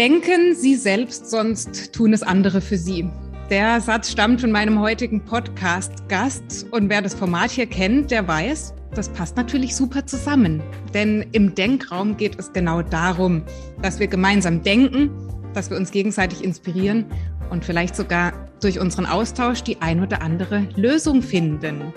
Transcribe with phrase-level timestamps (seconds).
[0.00, 3.06] Denken Sie selbst, sonst tun es andere für Sie.
[3.50, 8.72] Der Satz stammt von meinem heutigen Podcast-Gast und wer das Format hier kennt, der weiß,
[8.94, 10.62] das passt natürlich super zusammen.
[10.94, 13.42] Denn im Denkraum geht es genau darum,
[13.82, 15.10] dass wir gemeinsam denken,
[15.52, 17.04] dass wir uns gegenseitig inspirieren
[17.50, 21.92] und vielleicht sogar durch unseren Austausch die ein oder andere Lösung finden.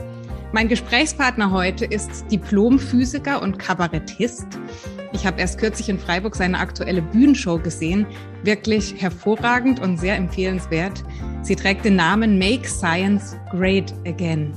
[0.52, 4.46] Mein Gesprächspartner heute ist Diplomphysiker und Kabarettist.
[5.14, 8.06] Ich habe erst kürzlich in Freiburg seine aktuelle Bühnenshow gesehen.
[8.44, 11.04] Wirklich hervorragend und sehr empfehlenswert.
[11.44, 14.52] Sie trägt den Namen Make Science Great Again.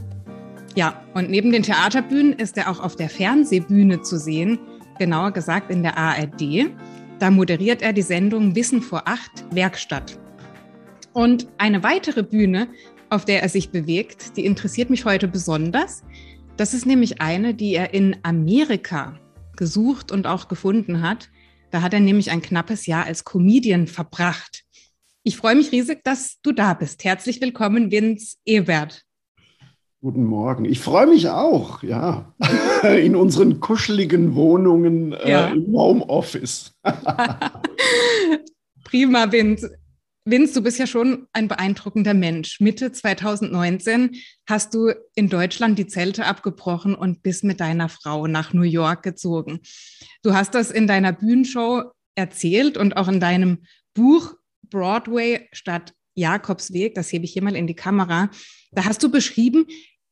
[0.75, 4.59] Ja, und neben den Theaterbühnen ist er auch auf der Fernsehbühne zu sehen,
[4.99, 6.71] genauer gesagt in der ARD.
[7.19, 10.19] Da moderiert er die Sendung Wissen vor acht Werkstatt.
[11.13, 12.69] Und eine weitere Bühne
[13.11, 16.03] auf der er sich bewegt, die interessiert mich heute besonders.
[16.57, 19.19] Das ist nämlich eine, die er in Amerika
[19.57, 21.31] gesucht und auch gefunden hat.
[21.71, 24.65] Da hat er nämlich ein knappes Jahr als Comedian verbracht.
[25.23, 27.05] Ich freue mich riesig, dass du da bist.
[27.05, 29.03] Herzlich willkommen, Vince Ebert.
[30.01, 30.67] Guten Morgen.
[30.67, 32.33] Ich freue mich auch, ja,
[32.83, 35.47] in unseren kuscheligen Wohnungen äh, ja.
[35.49, 36.73] im Homeoffice.
[38.85, 39.77] Prima, Vince.
[40.29, 42.59] Vince, du bist ja schon ein beeindruckender Mensch.
[42.59, 44.17] Mitte 2019
[44.49, 49.05] hast du in Deutschland die Zelte abgebrochen und bist mit deiner Frau nach New York
[49.05, 49.61] gezogen.
[50.25, 51.85] Du hast das in deiner Bühnenshow
[52.17, 53.63] erzählt und auch in deinem
[53.95, 54.35] Buch
[54.69, 58.29] Broadway statt Jakobsweg, das hebe ich hier mal in die Kamera.
[58.73, 59.67] Da hast du beschrieben,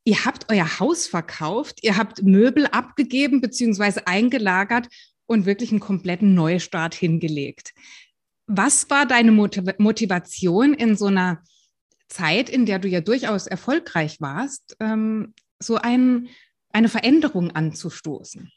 [0.05, 4.03] ihr habt euer Haus verkauft, ihr habt Möbel abgegeben bzw.
[4.05, 4.87] eingelagert
[5.25, 7.73] und wirklich einen kompletten Neustart hingelegt.
[8.47, 11.41] Was war deine Motivation in so einer
[12.07, 16.27] Zeit, in der du ja durchaus erfolgreich warst, ähm, so ein,
[16.71, 18.51] eine Veränderung anzustoßen?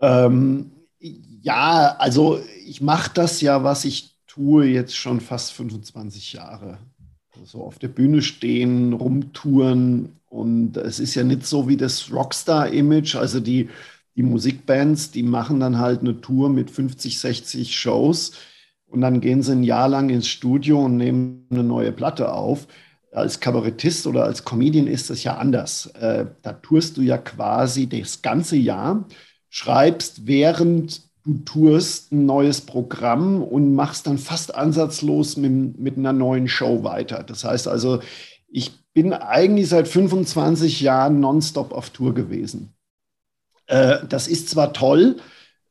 [0.00, 6.78] Ähm, ja, also ich mache das ja, was ich tue, jetzt schon fast 25 Jahre.
[7.44, 13.16] So auf der Bühne stehen, rumtouren und es ist ja nicht so wie das Rockstar-Image,
[13.16, 13.70] also die,
[14.16, 18.32] die Musikbands, die machen dann halt eine Tour mit 50, 60 Shows
[18.88, 22.66] und dann gehen sie ein Jahr lang ins Studio und nehmen eine neue Platte auf.
[23.12, 25.86] Als Kabarettist oder als Comedian ist das ja anders.
[26.00, 29.06] Äh, da tourst du ja quasi das ganze Jahr,
[29.48, 36.12] schreibst während du tourst ein neues Programm und machst dann fast ansatzlos mit, mit einer
[36.12, 37.22] neuen Show weiter.
[37.22, 38.00] Das heißt also,
[38.48, 42.72] ich bin eigentlich seit 25 Jahren nonstop auf Tour gewesen.
[43.66, 45.16] Äh, das ist zwar toll,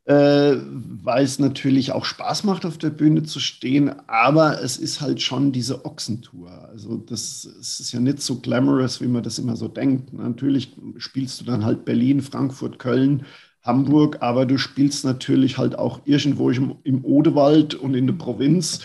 [0.09, 5.21] weil es natürlich auch Spaß macht, auf der Bühne zu stehen, aber es ist halt
[5.21, 6.49] schon diese Ochsentour.
[6.69, 10.13] Also das, das ist ja nicht so glamorous, wie man das immer so denkt.
[10.13, 13.25] Natürlich spielst du dann halt Berlin, Frankfurt, Köln,
[13.63, 18.79] Hamburg, aber du spielst natürlich halt auch irgendwo im, im Odewald und in der Provinz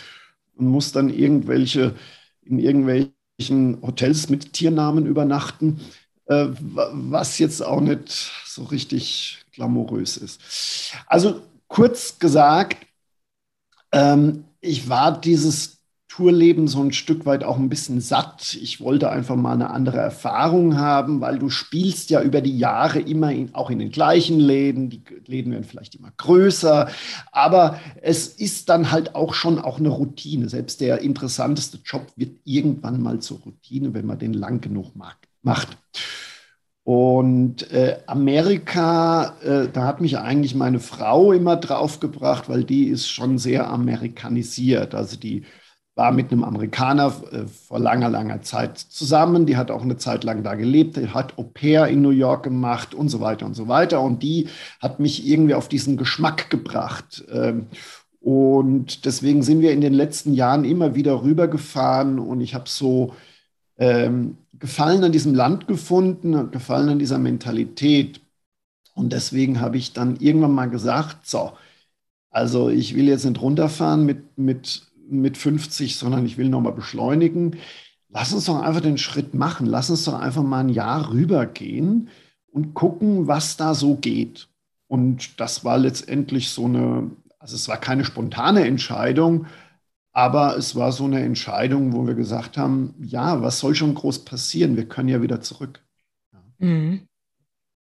[0.57, 1.95] und musst dann irgendwelche
[2.45, 5.81] in irgendwelchen Hotels mit Tiernamen übernachten,
[6.27, 10.93] äh, was jetzt auch nicht so richtig glamourös ist.
[11.07, 12.87] Also kurz gesagt,
[13.93, 15.83] ähm, ich war dieses
[16.15, 18.53] Tourleben so ein Stück weit auch ein bisschen satt.
[18.61, 23.01] Ich wollte einfach mal eine andere Erfahrung haben, weil du spielst ja über die Jahre
[23.01, 24.91] immer in, auch in den gleichen Läden.
[24.91, 26.91] Die Läden werden vielleicht immer größer,
[27.31, 30.51] aber es ist dann halt auch schon auch eine Routine.
[30.51, 35.17] Selbst der interessanteste Job wird irgendwann mal zur Routine, wenn man den lang genug mag,
[35.41, 35.79] macht.
[36.85, 43.09] Und äh, Amerika, äh, da hat mich eigentlich meine Frau immer draufgebracht, weil die ist
[43.09, 44.95] schon sehr amerikanisiert.
[44.95, 45.45] Also die
[45.95, 49.47] war mit einem Amerikaner äh, vor langer, langer Zeit zusammen.
[49.47, 52.43] Die hat auch eine Zeit lang da gelebt, die hat Au pair in New York
[52.45, 54.01] gemacht und so weiter und so weiter.
[54.01, 54.49] Und die
[54.81, 57.25] hat mich irgendwie auf diesen Geschmack gebracht.
[57.33, 57.67] Ähm,
[58.21, 63.15] und deswegen sind wir in den letzten Jahren immer wieder rübergefahren und ich habe so
[63.79, 68.21] ähm, Gefallen an diesem Land gefunden, Gefallen an dieser Mentalität.
[68.95, 71.55] Und deswegen habe ich dann irgendwann mal gesagt, so,
[72.31, 77.57] also ich will jetzt nicht runterfahren mit, mit, mit 50, sondern ich will nochmal beschleunigen.
[78.09, 79.67] Lass uns doch einfach den Schritt machen.
[79.67, 82.09] Lass uns doch einfach mal ein Jahr rübergehen
[82.53, 84.47] und gucken, was da so geht.
[84.87, 87.11] Und das war letztendlich so eine,
[87.41, 89.47] also es war keine spontane Entscheidung,
[90.13, 94.25] aber es war so eine Entscheidung, wo wir gesagt haben, ja, was soll schon groß
[94.25, 94.77] passieren?
[94.77, 95.81] Wir können ja wieder zurück.
[96.59, 97.09] Mhm.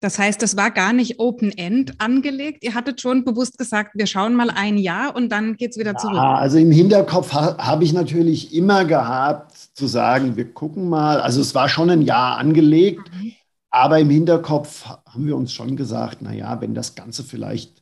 [0.02, 2.64] Das heißt, das war gar nicht Open-End angelegt.
[2.64, 5.96] Ihr hattet schon bewusst gesagt, wir schauen mal ein Jahr und dann geht es wieder
[5.96, 6.16] zurück.
[6.16, 11.22] Ja, also im Hinterkopf ha habe ich natürlich immer gehabt, zu sagen, wir gucken mal.
[11.22, 13.34] Also es war schon ein Jahr angelegt, mhm.
[13.70, 17.81] aber im Hinterkopf haben wir uns schon gesagt, naja, wenn das Ganze vielleicht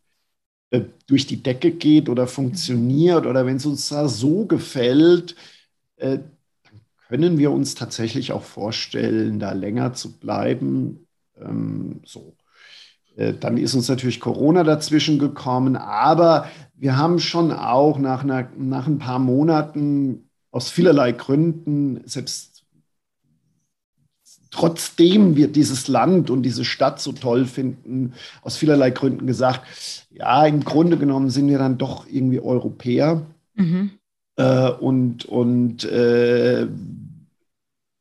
[0.72, 5.36] äh, durch die Decke geht oder funktioniert oder wenn es uns da so gefällt,
[5.98, 6.20] äh,
[6.64, 11.08] dann können wir uns tatsächlich auch vorstellen, da länger zu bleiben.
[11.40, 12.36] Ähm, so.
[13.16, 18.50] Äh, dann ist uns natürlich Corona dazwischen gekommen, aber wir haben schon auch nach, einer,
[18.58, 22.59] nach ein paar Monaten aus vielerlei Gründen, selbst
[24.52, 29.62] trotzdem wir dieses Land und diese Stadt so toll finden, aus vielerlei Gründen gesagt,
[30.10, 33.26] ja, im Grunde genommen sind wir dann doch irgendwie Europäer
[33.56, 33.92] mhm.
[34.38, 36.68] äh, und, und äh,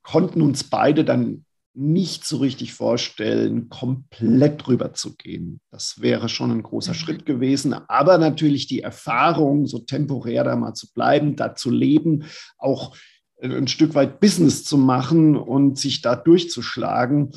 [0.03, 5.61] konnten uns beide dann nicht so richtig vorstellen, komplett rüber zu gehen.
[5.71, 6.97] Das wäre schon ein großer mhm.
[6.97, 7.73] Schritt gewesen.
[7.73, 12.25] Aber natürlich die Erfahrung, so temporär da mal zu bleiben, da zu leben,
[12.57, 12.97] auch
[13.41, 17.33] ein Stück weit Business zu machen und sich da durchzuschlagen,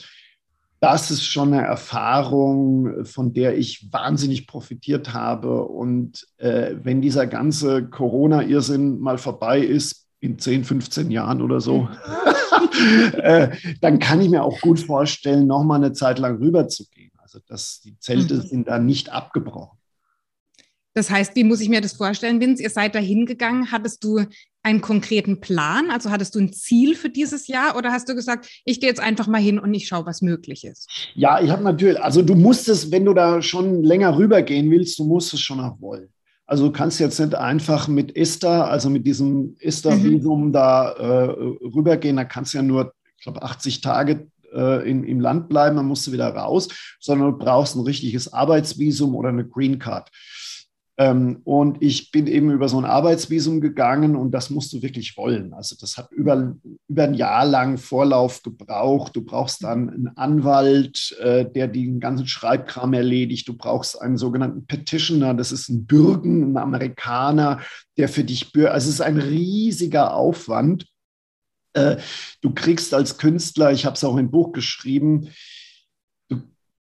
[0.81, 5.63] das ist schon eine Erfahrung, von der ich wahnsinnig profitiert habe.
[5.65, 11.87] Und äh, wenn dieser ganze Corona-Irrsinn mal vorbei ist, in 10, 15 Jahren oder so,
[13.13, 13.49] äh,
[13.79, 17.11] dann kann ich mir auch gut vorstellen, noch mal eine Zeit lang rüberzugehen.
[17.17, 18.41] Also dass die Zelte mhm.
[18.41, 19.77] sind da nicht abgebrochen.
[20.93, 22.61] Das heißt, wie muss ich mir das vorstellen, Vince?
[22.61, 23.71] Ihr seid da hingegangen.
[23.71, 24.25] Hattest du
[24.63, 25.89] einen konkreten Plan?
[25.91, 28.99] Also hattest du ein Ziel für dieses Jahr oder hast du gesagt, ich gehe jetzt
[28.99, 30.89] einfach mal hin und ich schaue, was möglich ist?
[31.15, 35.03] Ja, ich habe natürlich, also du musstest, wenn du da schon länger rübergehen willst, du
[35.05, 36.09] musst es schon auch wollen.
[36.45, 40.51] Also du kannst jetzt nicht einfach mit Esther, also mit diesem Esther-Visum mhm.
[40.51, 41.23] da äh,
[41.63, 42.17] rübergehen.
[42.17, 45.85] Da kannst du ja nur, ich glaube, 80 Tage äh, in, im Land bleiben, dann
[45.85, 46.67] musst du wieder raus,
[46.99, 50.09] sondern du brauchst ein richtiges Arbeitsvisum oder eine Green Card.
[51.01, 55.17] Ähm, und ich bin eben über so ein Arbeitsvisum gegangen und das musst du wirklich
[55.17, 55.51] wollen.
[55.51, 56.55] Also das hat über,
[56.87, 59.15] über ein Jahr lang Vorlauf gebraucht.
[59.15, 63.47] Du brauchst dann einen Anwalt, äh, der den ganzen Schreibkram erledigt.
[63.47, 67.61] Du brauchst einen sogenannten Petitioner, das ist ein Bürgen, ein Amerikaner,
[67.97, 70.85] der für dich, also es ist ein riesiger Aufwand.
[71.73, 71.97] Äh,
[72.41, 75.29] du kriegst als Künstler, ich habe es auch im Buch geschrieben,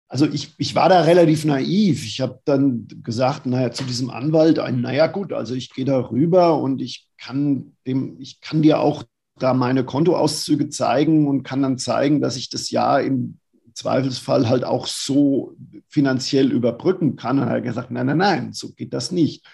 [0.10, 2.04] also ich, ich war da relativ naiv.
[2.04, 6.60] Ich habe dann gesagt, naja, zu diesem Anwalt, naja gut, also ich gehe da rüber
[6.60, 9.04] und ich kann dem, ich kann dir auch
[9.38, 13.38] da meine Kontoauszüge zeigen und kann dann zeigen, dass ich das Jahr im
[13.76, 15.56] Zweifelsfall halt auch so
[15.88, 17.40] finanziell überbrücken kann.
[17.40, 19.46] Und er hat gesagt, nein, nein, nein, so geht das nicht.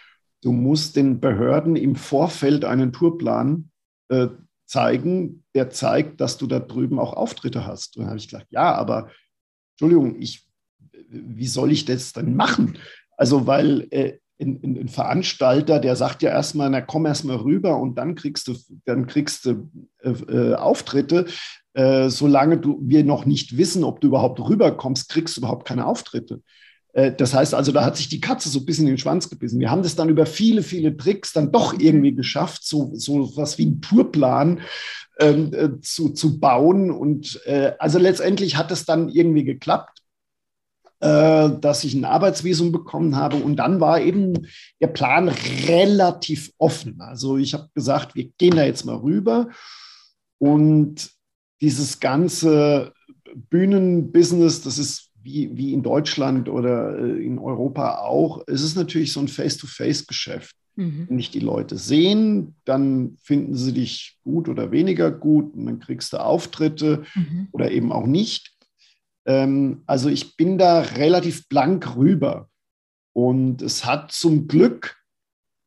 [0.41, 3.71] Du musst den Behörden im Vorfeld einen Tourplan
[4.07, 4.27] äh,
[4.65, 7.97] zeigen, der zeigt, dass du da drüben auch Auftritte hast.
[7.97, 9.09] Und dann habe ich gesagt, ja, aber
[9.75, 10.45] Entschuldigung, ich
[11.09, 12.77] wie soll ich das denn machen?
[13.17, 17.97] Also, weil äh, ein, ein, Veranstalter, der sagt ja erstmal, na komm erstmal rüber und
[17.97, 18.55] dann kriegst du,
[18.85, 19.69] dann kriegst du
[20.01, 21.25] äh, äh, Auftritte.
[21.73, 25.85] Äh, solange du, wir noch nicht wissen, ob du überhaupt rüberkommst, kriegst du überhaupt keine
[25.85, 26.41] Auftritte.
[26.95, 29.29] Äh, das heißt also, da hat sich die Katze so ein bisschen in den Schwanz
[29.29, 29.59] gebissen.
[29.59, 33.57] Wir haben das dann über viele, viele Tricks dann doch irgendwie geschafft, so, so was
[33.59, 34.61] wie einen Tourplan
[35.19, 36.89] ähm, äh, zu, zu bauen.
[36.89, 39.99] Und äh, also letztendlich hat es dann irgendwie geklappt.
[41.01, 43.35] Äh, dass ich ein Arbeitsvisum bekommen habe.
[43.35, 44.47] Und dann war eben
[44.81, 45.27] der Plan
[45.67, 47.01] relativ offen.
[47.01, 49.49] Also ich habe gesagt, wir gehen da jetzt mal rüber.
[50.39, 51.11] Und
[51.59, 52.93] dieses ganze
[53.35, 59.11] Bühnenbusiness, das ist wie, wie in Deutschland oder äh, in Europa auch, es ist natürlich
[59.11, 60.55] so ein Face-to-Face-Geschäft.
[60.75, 61.07] Mhm.
[61.09, 65.79] Wenn dich die Leute sehen, dann finden sie dich gut oder weniger gut und dann
[65.79, 67.47] kriegst du Auftritte mhm.
[67.51, 68.53] oder eben auch nicht.
[69.25, 72.49] Ähm, also ich bin da relativ blank rüber.
[73.13, 74.97] Und es hat zum Glück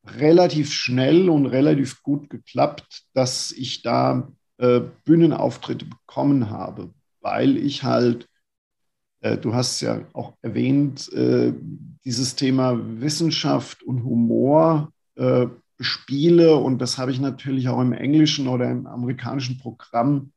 [0.07, 6.91] relativ schnell und relativ gut geklappt, dass ich da äh, Bühnenauftritte bekommen habe,
[7.21, 8.29] weil ich halt,
[9.21, 11.53] du hast ja auch erwähnt, äh,
[12.05, 15.47] dieses Thema Wissenschaft und Humor äh,
[15.81, 20.33] spiele und das habe ich natürlich auch im englischen oder im amerikanischen Programm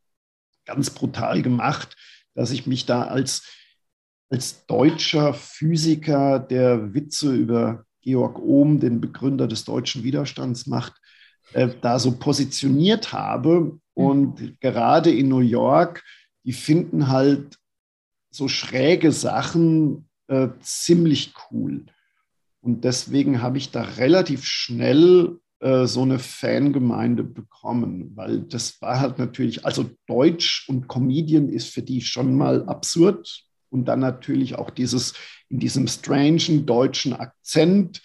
[0.65, 1.95] ganz brutal gemacht
[2.33, 3.43] dass ich mich da als,
[4.29, 10.93] als deutscher Physiker, der Witze über Georg Ohm, den Begründer des deutschen Widerstands macht,
[11.53, 13.79] äh, da so positioniert habe.
[13.93, 14.57] Und mhm.
[14.59, 16.03] gerade in New York,
[16.43, 17.57] die finden halt
[18.31, 21.85] so schräge Sachen äh, ziemlich cool.
[22.61, 28.99] Und deswegen habe ich da relativ schnell äh, so eine Fangemeinde bekommen, weil das war
[28.99, 34.55] halt natürlich, also Deutsch und Comedian ist für die schon mal absurd und dann natürlich
[34.55, 35.13] auch dieses
[35.49, 38.01] in diesem strangen deutschen Akzent.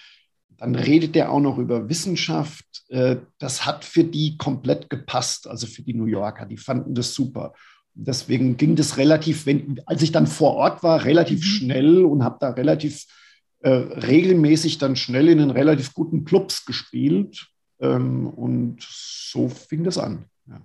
[0.58, 2.64] Dann redet der auch noch über Wissenschaft.
[2.88, 6.46] Äh, das hat für die komplett gepasst, also für die New Yorker.
[6.46, 7.54] Die fanden das super.
[7.98, 11.44] Deswegen ging das relativ, wenn, als ich dann vor Ort war, relativ mhm.
[11.44, 13.06] schnell und habe da relativ
[13.60, 17.46] äh, regelmäßig dann schnell in den relativ guten Clubs gespielt.
[17.80, 20.26] Ähm, und so fing das an.
[20.46, 20.60] Ja.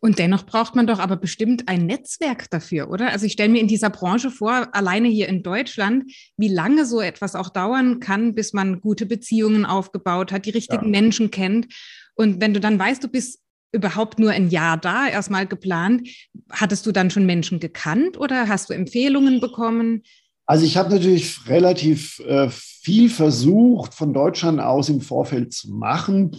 [0.00, 3.12] Und dennoch braucht man doch aber bestimmt ein Netzwerk dafür, oder?
[3.12, 7.00] Also ich stelle mir in dieser Branche vor, alleine hier in Deutschland, wie lange so
[7.00, 10.90] etwas auch dauern kann, bis man gute Beziehungen aufgebaut hat, die richtigen ja.
[10.90, 11.72] Menschen kennt.
[12.16, 13.43] Und wenn du dann weißt, du bist
[13.74, 16.08] überhaupt nur ein Jahr da, erstmal geplant,
[16.50, 20.02] hattest du dann schon Menschen gekannt oder hast du Empfehlungen bekommen?
[20.46, 26.36] Also ich habe natürlich relativ äh, viel versucht, von Deutschland aus im Vorfeld zu machen.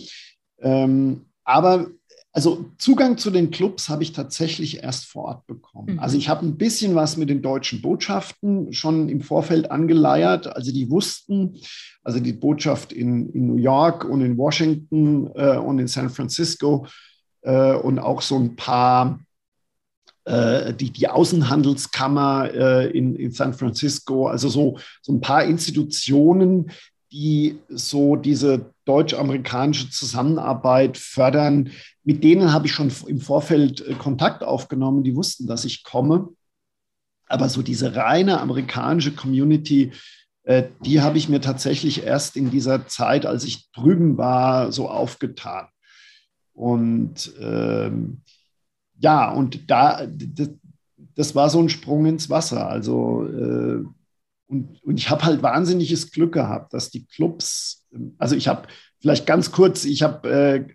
[0.61, 1.87] Ähm, aber
[2.31, 5.93] also Zugang zu den Clubs habe ich tatsächlich erst vor Ort bekommen.
[5.93, 5.99] Mhm.
[5.99, 10.53] Also ich habe ein bisschen was mit den deutschen Botschaften schon im Vorfeld angeleiert.
[10.53, 11.57] Also die wussten,
[12.03, 16.85] also die Botschaft in, in New York und in Washington äh, und in San Francisco
[17.51, 19.19] und auch so ein paar,
[20.25, 26.71] äh, die, die Außenhandelskammer äh, in, in San Francisco, also so, so ein paar Institutionen,
[27.11, 31.71] die so diese deutsch-amerikanische Zusammenarbeit fördern,
[32.03, 35.03] mit denen habe ich schon im Vorfeld äh, Kontakt aufgenommen.
[35.03, 36.29] Die wussten, dass ich komme.
[37.27, 39.91] Aber so diese reine amerikanische Community,
[40.43, 44.89] äh, die habe ich mir tatsächlich erst in dieser Zeit, als ich drüben war, so
[44.89, 45.67] aufgetan.
[46.55, 48.21] Und ähm,
[48.97, 50.49] ja, und da, das,
[51.15, 52.69] das, war so ein Sprung ins Wasser.
[52.69, 53.83] Also, äh,
[54.47, 57.85] und, und ich habe halt wahnsinniges Glück gehabt, dass die Clubs,
[58.17, 58.67] also ich habe
[58.99, 60.65] vielleicht ganz kurz, ich habe äh,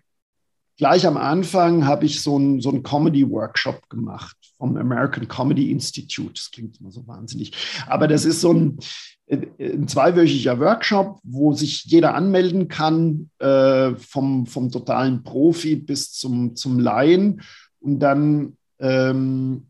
[0.77, 6.33] gleich am Anfang habe ich so einen so Comedy-Workshop gemacht vom American Comedy Institute.
[6.33, 7.53] Das klingt immer so wahnsinnig.
[7.87, 8.79] Aber das ist so ein,
[9.31, 16.55] ein zweiwöchiger Workshop, wo sich jeder anmelden kann, äh, vom, vom totalen Profi bis zum,
[16.55, 17.41] zum Laien.
[17.79, 19.67] Und dann ähm,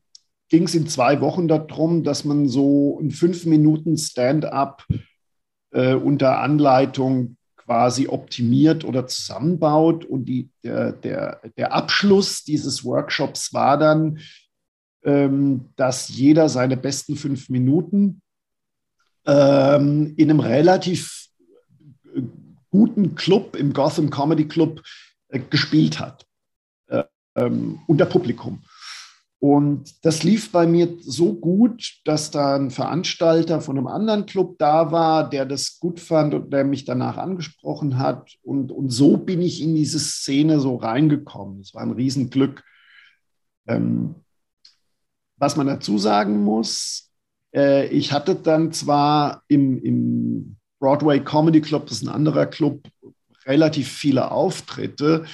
[0.50, 4.86] ging es in zwei Wochen darum, dass man so ein fünf Minuten Stand-up
[5.72, 10.06] äh, unter Anleitung quasi optimiert oder zusammenbaut.
[10.06, 14.20] Und die, der, der, der Abschluss dieses Workshops war dann,
[15.04, 18.21] ähm, dass jeder seine besten fünf Minuten
[19.26, 21.28] ähm, in einem relativ
[22.16, 22.22] äh,
[22.70, 24.82] guten Club, im Gotham Comedy Club,
[25.30, 26.26] äh, gespielt hat,
[26.88, 27.04] äh,
[27.36, 28.64] ähm, unter Publikum.
[29.40, 34.60] Und das lief bei mir so gut, dass da ein Veranstalter von einem anderen Club
[34.60, 38.36] da war, der das gut fand und der mich danach angesprochen hat.
[38.44, 41.62] Und, und so bin ich in diese Szene so reingekommen.
[41.62, 42.64] Es war ein Riesenglück.
[43.66, 44.14] Ähm,
[45.38, 47.11] was man dazu sagen muss,
[47.54, 52.88] äh, ich hatte dann zwar im, im Broadway Comedy Club, das ist ein anderer Club,
[53.46, 55.26] relativ viele Auftritte,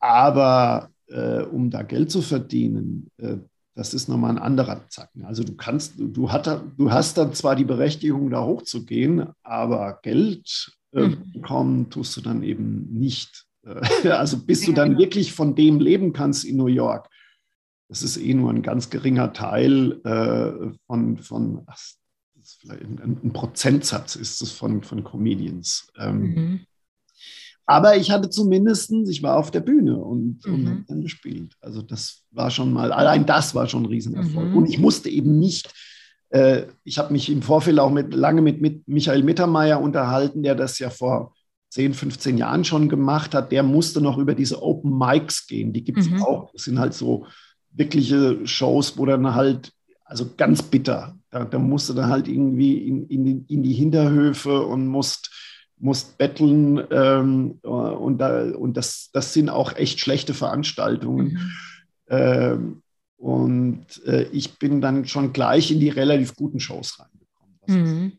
[0.00, 3.36] aber äh, um da Geld zu verdienen, äh,
[3.74, 5.24] das ist nochmal ein anderer Zacken.
[5.26, 10.72] Also du kannst, du, hat, du hast dann zwar die Berechtigung, da hochzugehen, aber Geld
[10.92, 11.32] äh, mhm.
[11.32, 13.44] bekommen tust du dann eben nicht.
[13.64, 17.08] Äh, also bis du dann wirklich von dem leben kannst in New York,
[17.88, 21.78] das ist eh nur ein ganz geringer Teil äh, von, von ach,
[22.68, 25.88] ein, ein, Prozentsatz ist es von, von Comedians.
[25.98, 26.60] Ähm, mhm.
[27.64, 30.54] Aber ich hatte zumindest, ich war auf der Bühne und, mhm.
[30.54, 31.54] und habe dann gespielt.
[31.60, 34.50] Also das war schon mal, allein das war schon ein Riesenerfolg.
[34.50, 34.56] Mhm.
[34.56, 35.72] Und ich musste eben nicht,
[36.30, 40.54] äh, ich habe mich im Vorfeld auch mit, lange mit, mit Michael Mittermeier unterhalten, der
[40.54, 41.34] das ja vor
[41.70, 43.50] 10, 15 Jahren schon gemacht hat.
[43.50, 45.72] Der musste noch über diese Open Mics gehen.
[45.72, 46.22] Die gibt es mhm.
[46.22, 46.52] auch.
[46.52, 47.26] Das sind halt so
[47.76, 49.72] wirkliche Shows, wo dann halt,
[50.04, 54.86] also ganz bitter, da, da musste dann halt irgendwie in, in, in die Hinterhöfe und
[54.86, 55.30] musst
[55.78, 61.26] musst betteln ähm, und, da, und das, das sind auch echt schlechte Veranstaltungen.
[61.26, 61.50] Mhm.
[62.08, 62.82] Ähm,
[63.18, 67.58] und äh, ich bin dann schon gleich in die relativ guten Shows reingekommen.
[67.66, 68.12] Mhm.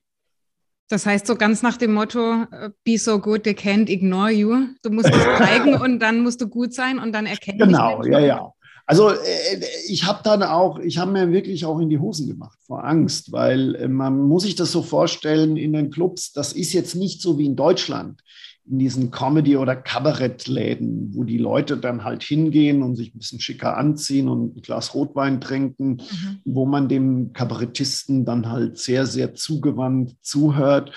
[0.89, 4.67] Das heißt so ganz nach dem Motto, äh, be so good, they can't ignore you.
[4.83, 7.59] Du musst es zeigen und dann musst du gut sein und dann erkennen.
[7.59, 8.51] Genau, ja, ja.
[8.87, 12.57] Also äh, ich habe dann auch, ich habe mir wirklich auch in die Hosen gemacht
[12.65, 16.73] vor Angst, weil äh, man muss sich das so vorstellen in den Clubs, das ist
[16.73, 18.23] jetzt nicht so wie in Deutschland
[18.69, 23.39] in diesen Comedy- oder Kabarettläden, wo die Leute dann halt hingehen und sich ein bisschen
[23.39, 26.39] schicker anziehen und ein Glas Rotwein trinken, mhm.
[26.43, 30.91] wo man dem Kabarettisten dann halt sehr, sehr zugewandt zuhört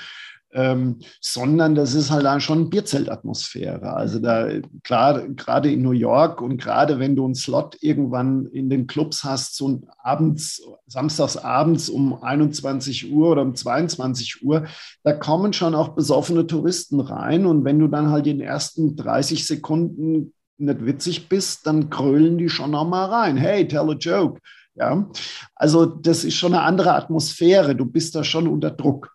[0.52, 3.94] ähm, sondern das ist halt dann schon Bierzeltatmosphäre.
[3.94, 4.48] Also da,
[4.82, 9.22] klar, gerade in New York und gerade wenn du einen Slot irgendwann in den Clubs
[9.24, 14.66] hast, so abends, samstags abends um 21 Uhr oder um 22 Uhr,
[15.04, 18.96] da kommen schon auch besoffene Touristen rein und wenn du dann halt in den ersten
[18.96, 23.36] 30 Sekunden nicht witzig bist, dann krölen die schon noch mal rein.
[23.36, 24.40] Hey, tell a joke.
[24.74, 25.10] Ja,
[25.54, 27.74] also das ist schon eine andere Atmosphäre.
[27.74, 29.12] Du bist da schon unter Druck.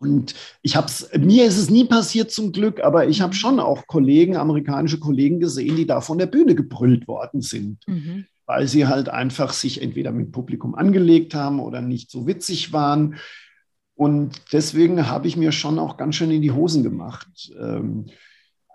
[0.00, 3.58] Und ich habe es, mir ist es nie passiert zum Glück, aber ich habe schon
[3.58, 8.26] auch Kollegen, amerikanische Kollegen gesehen, die da von der Bühne gebrüllt worden sind, mhm.
[8.46, 13.16] weil sie halt einfach sich entweder mit Publikum angelegt haben oder nicht so witzig waren.
[13.94, 17.52] Und deswegen habe ich mir schon auch ganz schön in die Hosen gemacht.
[17.60, 18.06] Ähm,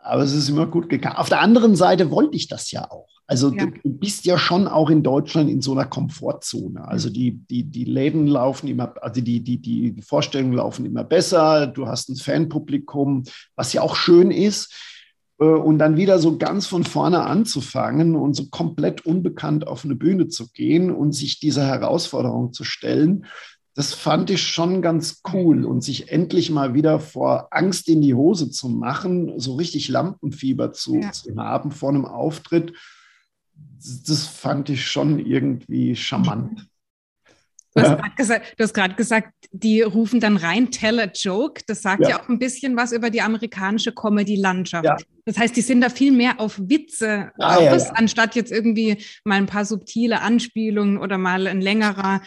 [0.01, 1.15] aber es ist immer gut gegangen.
[1.15, 3.12] Auf der anderen Seite wollte ich das ja auch.
[3.25, 3.65] Also ja.
[3.65, 6.85] du bist ja schon auch in Deutschland in so einer Komfortzone.
[6.85, 11.67] Also die, die, die Läden laufen immer, also die, die, die Vorstellungen laufen immer besser.
[11.67, 13.23] Du hast ein Fanpublikum,
[13.55, 14.73] was ja auch schön ist.
[15.39, 19.95] Äh, und dann wieder so ganz von vorne anzufangen und so komplett unbekannt auf eine
[19.95, 23.25] Bühne zu gehen und sich dieser Herausforderung zu stellen,
[23.75, 28.13] das fand ich schon ganz cool und sich endlich mal wieder vor Angst in die
[28.13, 31.11] Hose zu machen, so richtig Lampenfieber zu, ja.
[31.11, 32.73] zu haben vor einem Auftritt,
[34.07, 36.67] das fand ich schon irgendwie charmant.
[37.75, 38.15] Du hast gerade
[38.55, 41.61] gesagt, gesagt, die rufen dann rein, tell a joke.
[41.65, 44.85] Das sagt ja, ja auch ein bisschen was über die amerikanische Comedy-Landschaft.
[44.85, 44.97] Ja.
[45.25, 49.03] Das heißt, die sind da viel mehr auf Witze ah, aus, ja, anstatt jetzt irgendwie
[49.23, 52.21] mal ein paar subtile Anspielungen oder mal ein längerer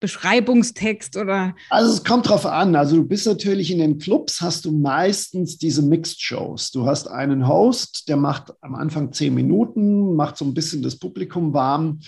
[0.00, 1.54] Beschreibungstext oder?
[1.68, 2.74] Also es kommt drauf an.
[2.74, 6.70] Also du bist natürlich in den Clubs, hast du meistens diese Mixed Shows.
[6.70, 10.98] Du hast einen Host, der macht am Anfang zehn Minuten, macht so ein bisschen das
[10.98, 12.00] Publikum warm.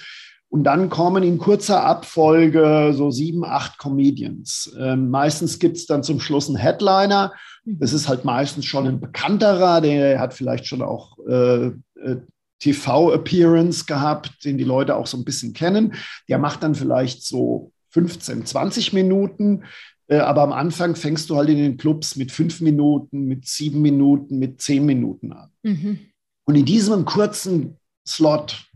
[0.49, 4.75] Und dann kommen in kurzer Abfolge so sieben, acht Comedians.
[4.79, 7.33] Ähm, meistens gibt es dann zum Schluss einen Headliner.
[7.65, 12.17] Das ist halt meistens schon ein bekannterer, der hat vielleicht schon auch äh, äh
[12.63, 15.95] TV-Appearance gehabt, den die Leute auch so ein bisschen kennen.
[16.29, 19.65] Der macht dann vielleicht so 15, 20 Minuten.
[20.09, 23.81] Äh, aber am Anfang fängst du halt in den Clubs mit fünf Minuten, mit sieben
[23.81, 25.51] Minuten, mit zehn Minuten an.
[25.63, 25.99] Mhm.
[26.45, 28.67] Und in diesem kurzen Slot,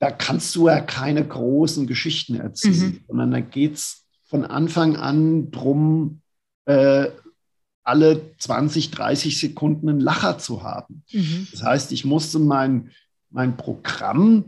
[0.00, 3.00] da kannst du ja keine großen Geschichten erzählen, mhm.
[3.08, 6.20] sondern da geht es von Anfang an drum,
[6.66, 7.08] äh,
[7.82, 11.02] alle 20, 30 Sekunden einen Lacher zu haben.
[11.10, 11.48] Mhm.
[11.50, 12.90] Das heißt, ich musste mein,
[13.30, 14.44] mein Programm,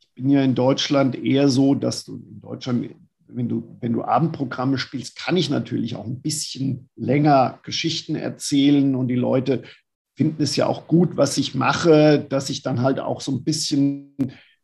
[0.00, 2.90] ich bin ja in Deutschland eher so, dass du in Deutschland
[3.34, 8.94] wenn du, wenn du Abendprogramme spielst, kann ich natürlich auch ein bisschen länger Geschichten erzählen
[8.94, 9.62] und die Leute
[10.16, 13.42] finden es ja auch gut, was ich mache, dass ich dann halt auch so ein
[13.42, 14.14] bisschen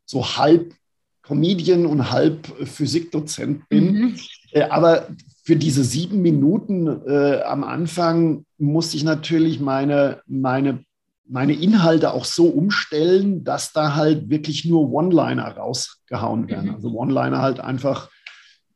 [0.04, 0.74] so halb
[1.22, 3.92] Comedian und halb Physikdozent bin.
[3.92, 4.16] Mhm.
[4.52, 5.08] Äh, aber
[5.44, 10.84] für diese sieben Minuten äh, am Anfang musste ich natürlich meine, meine,
[11.28, 16.68] meine Inhalte auch so umstellen, dass da halt wirklich nur One-Liner rausgehauen werden.
[16.68, 16.74] Mhm.
[16.74, 18.10] Also One-Liner halt einfach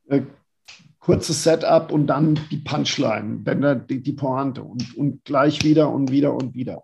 [0.07, 0.21] äh,
[0.99, 6.11] kurzes Setup und dann die Punchline, dann die, die Pointe und, und gleich wieder und
[6.11, 6.83] wieder und wieder.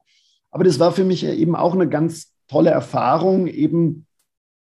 [0.52, 4.08] Aber das war für mich eben auch eine ganz tolle Erfahrung, eben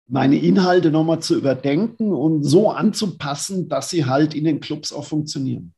[0.07, 5.05] meine Inhalte nochmal zu überdenken und so anzupassen, dass sie halt in den Clubs auch
[5.05, 5.73] funktionieren.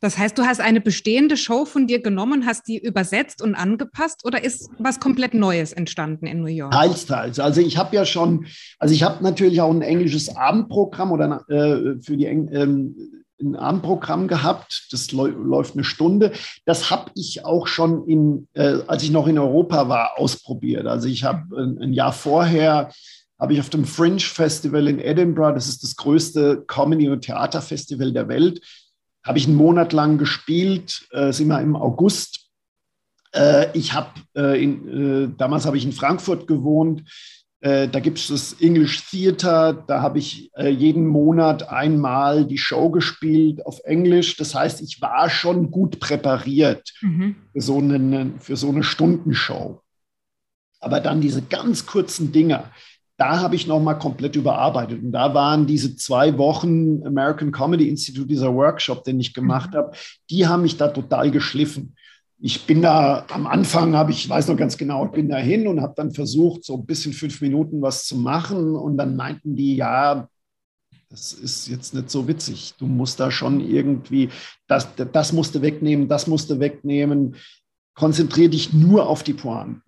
[0.00, 4.24] Das heißt, du hast eine bestehende Show von dir genommen, hast die übersetzt und angepasst
[4.24, 6.72] oder ist was komplett Neues entstanden in New York?
[6.72, 7.40] Teils, teils.
[7.40, 8.46] Also ich habe ja schon,
[8.78, 12.94] also ich habe natürlich auch ein englisches Abendprogramm oder äh, für die ähm,
[13.40, 14.88] ein Abendprogramm gehabt.
[14.90, 16.32] Das läuft eine Stunde.
[16.64, 20.86] Das habe ich auch schon in, äh, als ich noch in Europa war, ausprobiert.
[20.86, 22.90] Also ich habe ein, ein Jahr vorher
[23.38, 28.12] habe ich auf dem Fringe Festival in Edinburgh, das ist das größte Comedy- und Theaterfestival
[28.12, 28.60] der Welt,
[29.28, 32.48] habe ich einen Monat lang gespielt, äh, sind wir im August.
[33.34, 37.02] Äh, ich habe äh, äh, damals habe ich in Frankfurt gewohnt.
[37.60, 39.84] Äh, da gibt es das English Theater.
[39.86, 44.36] Da habe ich äh, jeden Monat einmal die Show gespielt auf Englisch.
[44.38, 47.36] Das heißt, ich war schon gut präpariert mhm.
[47.52, 49.82] für, so eine, für so eine Stundenshow.
[50.80, 52.70] Aber dann diese ganz kurzen Dinger,
[53.18, 55.02] da habe ich nochmal komplett überarbeitet.
[55.02, 59.76] Und da waren diese zwei Wochen American Comedy Institute, dieser Workshop, den ich gemacht mhm.
[59.76, 59.92] habe,
[60.30, 61.96] die haben mich da total geschliffen.
[62.40, 65.66] Ich bin da am Anfang, habe ich weiß noch ganz genau, ich bin da hin
[65.66, 68.76] und habe dann versucht, so ein bisschen fünf Minuten was zu machen.
[68.76, 70.28] Und dann meinten die, ja,
[71.08, 72.74] das ist jetzt nicht so witzig.
[72.78, 74.28] Du musst da schon irgendwie,
[74.68, 77.34] das, das musst du wegnehmen, das musst du wegnehmen.
[77.94, 79.82] Konzentriere dich nur auf die Pointen.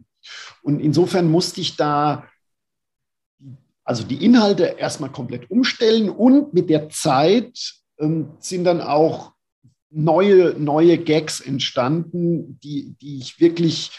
[0.63, 2.25] Und insofern musste ich da
[3.85, 9.33] also die Inhalte erstmal komplett umstellen und mit der Zeit ähm, sind dann auch
[9.91, 13.91] neue, neue Gags entstanden, die, die ich wirklich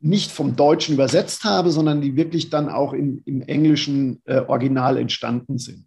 [0.00, 4.98] nicht vom Deutschen übersetzt habe, sondern die wirklich dann auch im, im englischen äh, Original
[4.98, 5.86] entstanden sind.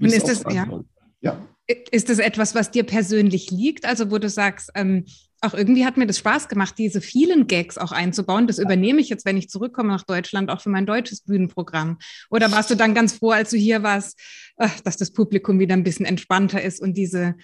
[0.00, 0.84] Und ist das, ja.
[1.20, 1.48] ja.
[1.66, 3.86] Ist das etwas, was dir persönlich liegt?
[3.86, 5.04] Also, wo du sagst, ähm,
[5.44, 8.46] auch irgendwie hat mir das Spaß gemacht, diese vielen Gags auch einzubauen.
[8.46, 11.98] Das übernehme ich jetzt, wenn ich zurückkomme nach Deutschland, auch für mein deutsches Bühnenprogramm.
[12.30, 14.18] Oder warst du dann ganz froh, als du hier warst,
[14.56, 17.34] äh, dass das Publikum wieder ein bisschen entspannter ist und diese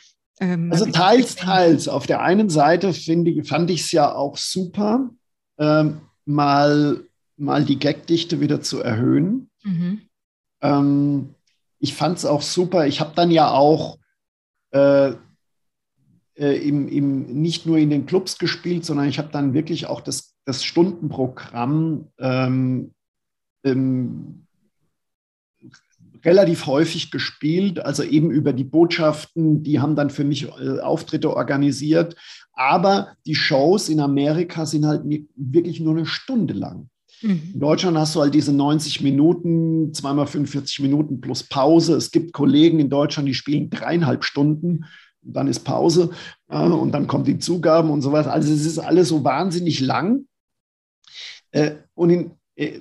[0.41, 1.87] Ähm, also teils, teils.
[1.87, 5.11] Auf der einen Seite finde, fand ich es ja auch super,
[5.59, 7.05] ähm, mal,
[7.37, 9.51] mal die Gagdichte wieder zu erhöhen.
[9.63, 10.01] Mhm.
[10.63, 11.35] Ähm,
[11.79, 12.87] ich fand es auch super.
[12.87, 13.99] Ich habe dann ja auch
[14.71, 15.13] äh,
[16.41, 20.01] äh, im, im, nicht nur in den Clubs gespielt, sondern ich habe dann wirklich auch
[20.01, 22.93] das, das Stundenprogramm ähm,
[23.63, 24.47] ähm,
[26.25, 31.35] relativ häufig gespielt, also eben über die Botschaften, die haben dann für mich äh, Auftritte
[31.37, 32.17] organisiert.
[32.55, 35.03] Aber die Shows in Amerika sind halt
[35.37, 36.89] wirklich nur eine Stunde lang.
[37.23, 37.51] Mhm.
[37.55, 41.97] In Deutschland hast du halt diese 90 Minuten, zweimal 45 Minuten plus Pause.
[41.97, 44.87] Es gibt Kollegen in Deutschland, die spielen dreieinhalb Stunden.
[45.23, 46.11] Dann ist Pause
[46.49, 48.33] äh, und dann kommt die Zugaben und so weiter.
[48.33, 50.27] Also es ist alles so wahnsinnig lang.
[51.51, 52.81] Äh, und in, äh,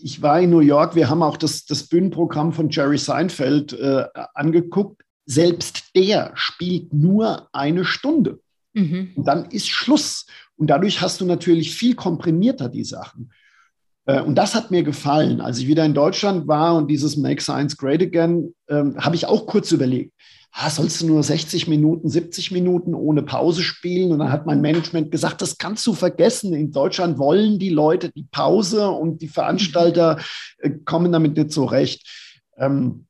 [0.00, 4.04] ich war in New York, wir haben auch das, das Bühnenprogramm von Jerry Seinfeld äh,
[4.34, 5.02] angeguckt.
[5.26, 8.40] Selbst der spielt nur eine Stunde.
[8.74, 9.12] Mhm.
[9.16, 10.26] Und dann ist Schluss.
[10.56, 13.32] Und dadurch hast du natürlich viel komprimierter die Sachen.
[14.06, 15.40] Äh, und das hat mir gefallen.
[15.40, 19.26] Als ich wieder in Deutschland war und dieses Make Science Great Again, ähm, habe ich
[19.26, 20.12] auch kurz überlegt,
[20.56, 24.12] ah, sollst du nur 60 Minuten, 70 Minuten ohne Pause spielen?
[24.12, 26.54] Und dann hat mein Management gesagt, das kannst du vergessen.
[26.54, 30.20] In Deutschland wollen die Leute die Pause und die Veranstalter
[30.58, 32.08] äh, kommen damit nicht zurecht.
[32.56, 33.06] Ähm,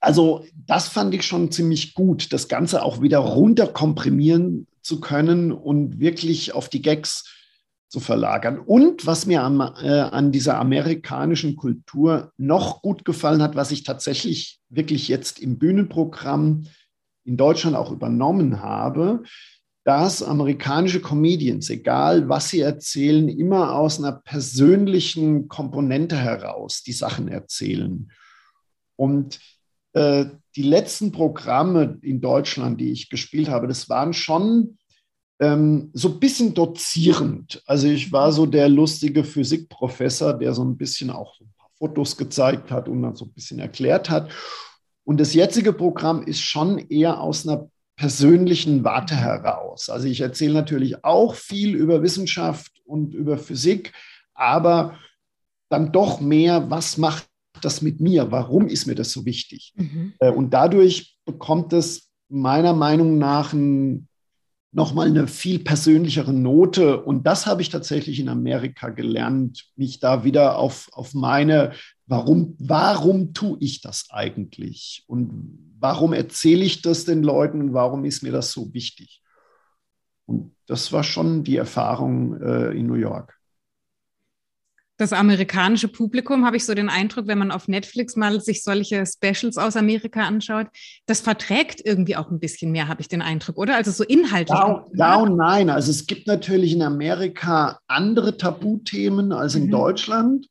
[0.00, 6.00] also das fand ich schon ziemlich gut, das Ganze auch wieder runterkomprimieren zu können und
[6.00, 7.30] wirklich auf die Gags
[7.92, 8.58] zu verlagern.
[8.58, 13.82] Und was mir an, äh, an dieser amerikanischen Kultur noch gut gefallen hat, was ich
[13.82, 16.66] tatsächlich wirklich jetzt im Bühnenprogramm
[17.24, 19.24] in Deutschland auch übernommen habe,
[19.84, 27.28] dass amerikanische Comedians, egal was sie erzählen, immer aus einer persönlichen Komponente heraus die Sachen
[27.28, 28.10] erzählen.
[28.96, 29.38] Und
[29.92, 30.24] äh,
[30.56, 34.78] die letzten Programme in Deutschland, die ich gespielt habe, das waren schon
[35.42, 37.62] ähm, so ein bisschen dozierend.
[37.66, 41.70] Also ich war so der lustige Physikprofessor, der so ein bisschen auch so ein paar
[41.76, 44.30] Fotos gezeigt hat und dann so ein bisschen erklärt hat.
[45.02, 49.90] Und das jetzige Programm ist schon eher aus einer persönlichen Warte heraus.
[49.90, 53.92] Also ich erzähle natürlich auch viel über Wissenschaft und über Physik,
[54.34, 54.96] aber
[55.70, 57.26] dann doch mehr, was macht
[57.62, 58.30] das mit mir?
[58.30, 59.72] Warum ist mir das so wichtig?
[59.74, 60.12] Mhm.
[60.20, 64.08] Äh, und dadurch bekommt es meiner Meinung nach ein
[64.72, 67.02] nochmal eine viel persönlichere Note.
[67.02, 71.72] Und das habe ich tatsächlich in Amerika gelernt, mich da wieder auf, auf meine,
[72.06, 75.04] warum, warum tue ich das eigentlich?
[75.06, 79.22] Und warum erzähle ich das den Leuten und warum ist mir das so wichtig?
[80.24, 83.41] Und das war schon die Erfahrung äh, in New York
[85.02, 89.04] das amerikanische Publikum, habe ich so den Eindruck, wenn man auf Netflix mal sich solche
[89.04, 90.68] Specials aus Amerika anschaut,
[91.06, 93.74] das verträgt irgendwie auch ein bisschen mehr, habe ich den Eindruck, oder?
[93.74, 94.58] Also so inhaltlich.
[94.58, 95.68] Ja, ja und nein.
[95.68, 99.70] Also es gibt natürlich in Amerika andere Tabuthemen als in mhm.
[99.72, 100.46] Deutschland.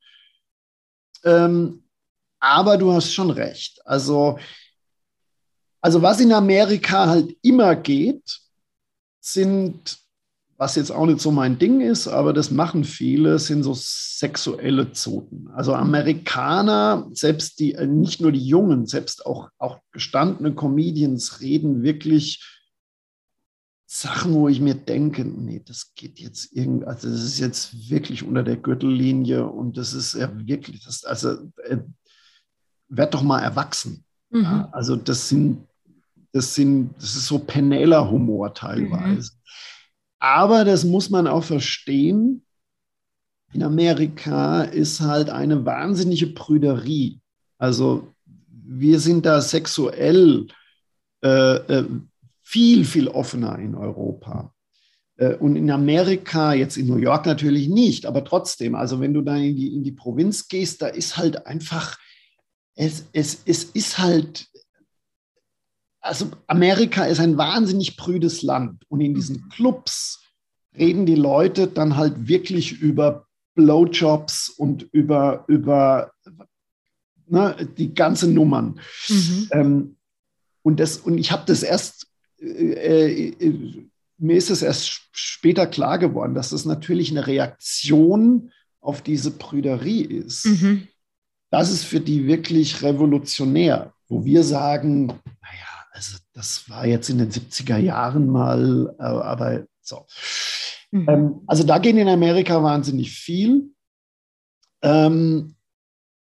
[1.23, 1.83] Ähm,
[2.39, 3.79] aber du hast schon recht.
[3.85, 4.37] Also,
[5.79, 8.41] also was in Amerika halt immer geht,
[9.21, 10.00] sind
[10.61, 14.91] was jetzt auch nicht so mein Ding ist, aber das machen viele, sind so sexuelle
[14.91, 15.47] Zoten.
[15.55, 21.81] Also Amerikaner, selbst die, äh, nicht nur die Jungen, selbst auch, auch gestandene Comedians reden
[21.81, 22.61] wirklich
[23.87, 28.21] Sachen, wo ich mir denke, nee, das geht jetzt irgendwie, also das ist jetzt wirklich
[28.21, 31.77] unter der Gürtellinie und das ist ja wirklich, das, also äh,
[32.87, 34.05] werd doch mal erwachsen.
[34.29, 34.43] Mhm.
[34.43, 35.67] Ja, also das sind,
[36.31, 39.31] das sind, das ist so Penela-Humor teilweise.
[39.33, 39.41] Mhm.
[40.21, 42.45] Aber das muss man auch verstehen.
[43.53, 47.19] In Amerika ist halt eine wahnsinnige Prüderie.
[47.57, 48.13] Also
[48.47, 50.47] wir sind da sexuell
[51.23, 51.85] äh, äh,
[52.43, 54.53] viel, viel offener in Europa.
[55.17, 59.23] Äh, und in Amerika, jetzt in New York natürlich nicht, aber trotzdem, also wenn du
[59.23, 61.97] da in die, in die Provinz gehst, da ist halt einfach,
[62.75, 64.47] es, es, es ist halt
[66.01, 69.49] also Amerika ist ein wahnsinnig prüdes Land und in diesen mhm.
[69.49, 70.23] Clubs
[70.77, 76.11] reden die Leute dann halt wirklich über Blowjobs und über, über
[77.27, 78.79] ne, die ganzen Nummern.
[79.07, 79.47] Mhm.
[79.51, 79.95] Ähm,
[80.63, 82.07] und, das, und ich habe das erst,
[82.39, 83.87] äh, äh,
[84.17, 90.03] mir ist es erst später klar geworden, dass das natürlich eine Reaktion auf diese Prüderie
[90.03, 90.45] ist.
[90.45, 90.87] Mhm.
[91.49, 97.17] Das ist für die wirklich revolutionär, wo wir sagen, naja, also das war jetzt in
[97.17, 100.05] den 70er Jahren mal, äh, aber so.
[100.91, 101.09] Mhm.
[101.09, 103.71] Ähm, also da gehen in Amerika wahnsinnig viel.
[104.81, 105.55] Ähm,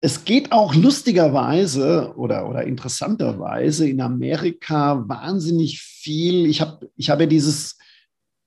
[0.01, 6.47] es geht auch lustigerweise oder, oder interessanterweise in Amerika wahnsinnig viel.
[6.47, 7.77] Ich habe ich hab ja dieses,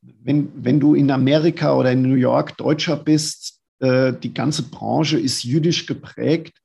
[0.03, 5.19] wenn, wenn du in Amerika oder in New York Deutscher bist, äh, die ganze Branche
[5.19, 6.59] ist jüdisch geprägt.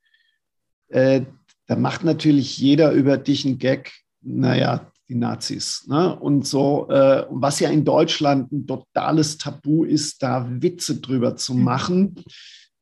[0.87, 1.21] Äh,
[1.67, 3.91] da macht natürlich jeder über dich einen Gag.
[4.21, 5.85] Naja, die Nazis.
[5.87, 6.17] Ne?
[6.19, 11.53] Und so, äh, was ja in Deutschland ein totales Tabu ist, da Witze drüber zu
[11.53, 11.63] mhm.
[11.63, 12.15] machen.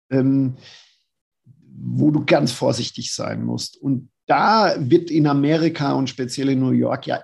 [0.09, 0.55] Ähm,
[1.79, 3.77] wo du ganz vorsichtig sein musst.
[3.77, 7.21] Und da wird in Amerika und speziell in New York ja,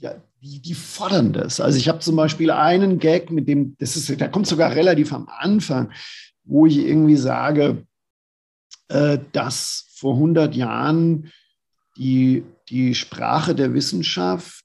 [0.00, 1.60] ja die, die fordern das.
[1.60, 5.12] Also ich habe zum Beispiel einen Gag, mit dem, das ist, der kommt sogar relativ
[5.12, 5.90] am Anfang,
[6.44, 7.84] wo ich irgendwie sage,
[8.88, 11.32] äh, dass vor 100 Jahren
[11.96, 14.64] die, die Sprache der Wissenschaft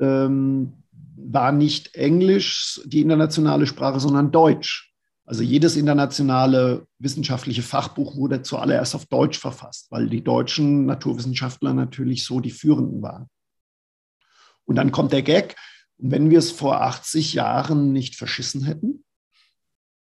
[0.00, 0.72] ähm,
[1.16, 4.92] war nicht Englisch, die internationale Sprache, sondern Deutsch.
[5.24, 12.24] Also jedes internationale wissenschaftliche Fachbuch wurde zuallererst auf Deutsch verfasst, weil die deutschen Naturwissenschaftler natürlich
[12.24, 13.28] so die führenden waren.
[14.64, 15.56] Und dann kommt der Gag,
[15.98, 19.04] und wenn wir es vor 80 Jahren nicht verschissen hätten,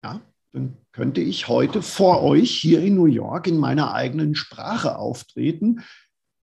[0.04, 0.22] ja,
[0.54, 5.82] dann könnte ich heute vor euch hier in New York in meiner eigenen Sprache auftreten,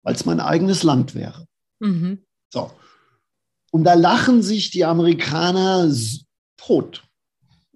[0.03, 1.47] weil es mein eigenes Land wäre.
[1.81, 2.25] Mhm.
[2.51, 2.71] So.
[3.71, 5.91] Und da lachen sich die Amerikaner
[6.57, 7.05] tot.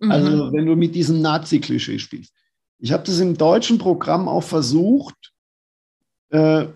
[0.00, 0.52] Also mhm.
[0.52, 2.32] wenn du mit diesem Nazi-Klischee spielst.
[2.78, 5.32] Ich habe das im deutschen Programm auch versucht.
[6.30, 6.66] Äh,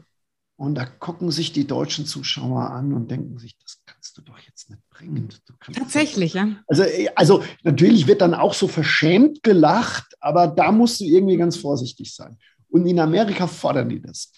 [0.56, 4.38] und da gucken sich die deutschen Zuschauer an und denken sich, das kannst du doch
[4.40, 5.28] jetzt nicht bringen.
[5.72, 6.56] Tatsächlich, ja.
[6.66, 11.36] Also, äh, also natürlich wird dann auch so verschämt gelacht, aber da musst du irgendwie
[11.36, 12.38] ganz vorsichtig sein.
[12.68, 14.32] Und in Amerika fordern die das.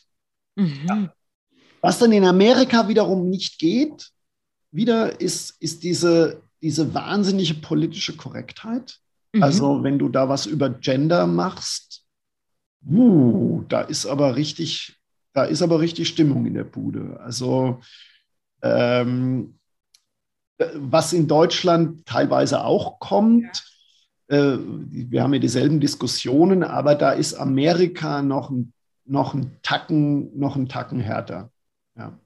[0.56, 0.86] Mhm.
[0.88, 1.14] Ja.
[1.80, 4.10] Was dann in Amerika wiederum nicht geht,
[4.70, 8.98] wieder ist, ist diese diese wahnsinnige politische Korrektheit.
[9.32, 9.42] Mhm.
[9.42, 12.04] Also wenn du da was über Gender machst,
[12.88, 14.96] uh, da ist aber richtig,
[15.32, 17.18] da ist aber richtig Stimmung in der Bude.
[17.20, 17.80] Also
[18.62, 19.58] ähm,
[20.74, 23.64] was in Deutschland teilweise auch kommt,
[24.30, 24.54] ja.
[24.54, 28.72] äh, wir haben ja dieselben Diskussionen, aber da ist Amerika noch ein,
[29.04, 31.50] noch ein Tacken, noch ein Tacken härter.
[31.96, 32.18] Ja.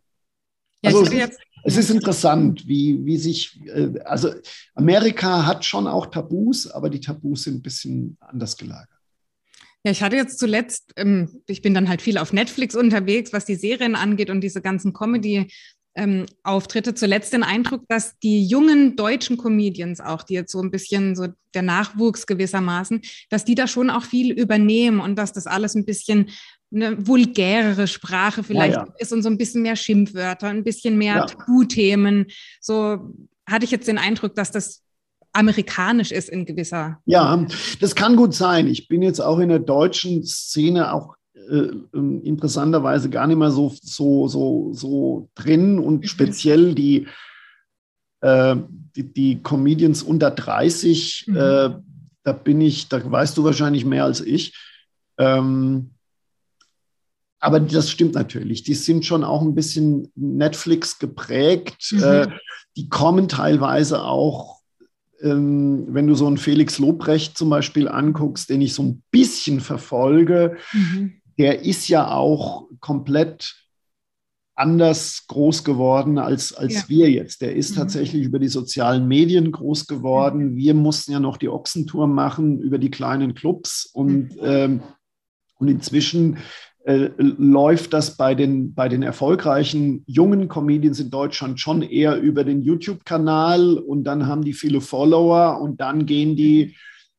[0.83, 4.33] Ja, also, jetzt, es ist interessant, wie, wie sich, äh, also
[4.75, 8.89] Amerika hat schon auch Tabus, aber die Tabus sind ein bisschen anders gelagert.
[9.85, 13.47] Ja, ich hatte jetzt zuletzt, ähm, ich bin dann halt viel auf Netflix unterwegs, was
[13.47, 15.49] die Serien angeht und diese ganzen Comedy.
[16.43, 21.17] Auftritte zuletzt den Eindruck, dass die jungen deutschen Comedians auch, die jetzt so ein bisschen
[21.17, 25.75] so der Nachwuchs gewissermaßen, dass die da schon auch viel übernehmen und dass das alles
[25.75, 26.29] ein bisschen
[26.74, 28.94] eine vulgärere Sprache vielleicht ja, ja.
[28.98, 31.26] ist und so ein bisschen mehr Schimpfwörter, ein bisschen mehr ja.
[31.26, 32.26] Tabuthemen.
[32.61, 33.14] So
[33.48, 34.83] hatte ich jetzt den Eindruck, dass das
[35.33, 36.98] amerikanisch ist in gewisser.
[37.05, 37.46] Ja,
[37.81, 38.66] das kann gut sein.
[38.66, 43.50] Ich bin jetzt auch in der deutschen Szene auch äh, ähm, interessanterweise gar nicht mehr
[43.50, 46.07] so, so, so, so drin und mhm.
[46.07, 47.07] speziell die,
[48.22, 48.57] äh,
[48.96, 51.37] die, die, Comedians unter 30, mhm.
[51.37, 51.70] äh,
[52.22, 54.55] da bin ich, da weißt du wahrscheinlich mehr als ich.
[55.18, 55.90] Ähm,
[57.47, 58.65] aber das stimmt natürlich.
[58.65, 61.93] Die sind schon auch ein bisschen Netflix geprägt.
[61.93, 62.03] Mhm.
[62.03, 62.29] Äh,
[62.77, 64.63] die kommen teilweise auch,
[65.23, 69.61] ähm, wenn du so einen Felix Lobrecht zum Beispiel anguckst, den ich so ein bisschen
[69.61, 71.21] verfolge, mhm.
[71.39, 73.55] der ist ja auch komplett
[74.57, 76.83] anders groß geworden als, als ja.
[76.89, 77.43] wir jetzt.
[77.43, 77.77] Der ist mhm.
[77.77, 80.55] tatsächlich über die sozialen Medien groß geworden.
[80.55, 80.57] Mhm.
[80.57, 84.43] Wir mussten ja noch die Ochsentour machen über die kleinen Clubs und, mhm.
[84.43, 84.83] ähm,
[85.59, 86.39] und inzwischen
[86.87, 92.44] äh, läuft das bei den, bei den erfolgreichen jungen Comedians in Deutschland schon eher über
[92.44, 96.77] den YouTube-Kanal und dann haben die viele Follower und dann gehen die,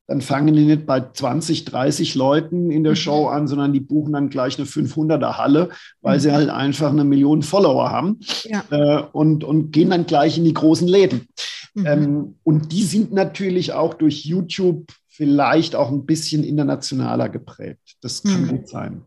[0.08, 2.98] dann fangen die nicht bei 20, 30 Leuten in der mhm.
[2.98, 5.68] Show an, sondern die buchen dann gleich eine 500er Halle,
[6.00, 6.22] weil mhm.
[6.22, 8.64] sie halt einfach eine Million Follower haben ja.
[8.70, 11.28] äh, und, und gehen dann gleich in die großen Läden.
[11.74, 11.86] Mhm.
[11.86, 17.98] Ähm, und die sind natürlich auch durch YouTube vielleicht auch ein bisschen internationaler geprägt.
[18.00, 18.48] Das kann mhm.
[18.48, 19.02] gut sein.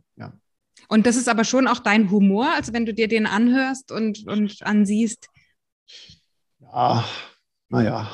[0.90, 4.26] Und das ist aber schon auch dein Humor, also wenn du dir den anhörst und,
[4.26, 5.28] und ansiehst.
[6.58, 7.04] Ja,
[7.68, 8.10] naja.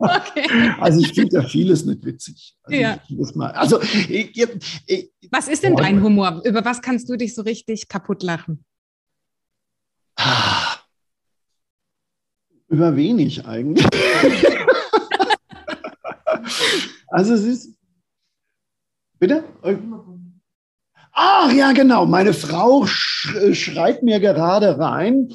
[0.00, 0.74] okay.
[0.78, 2.54] Also ich finde ja vieles nicht witzig.
[2.64, 2.98] Also, ja.
[3.34, 4.36] mal, also ich,
[4.86, 6.42] ich, was ist denn dein Humor?
[6.44, 8.66] Über was kannst du dich so richtig kaputt lachen?
[12.68, 13.86] Über wenig eigentlich.
[17.08, 17.78] also es ist,
[19.22, 19.44] Bitte?
[21.12, 22.06] Ach ja, genau.
[22.06, 25.28] Meine Frau sch schreit mir gerade rein.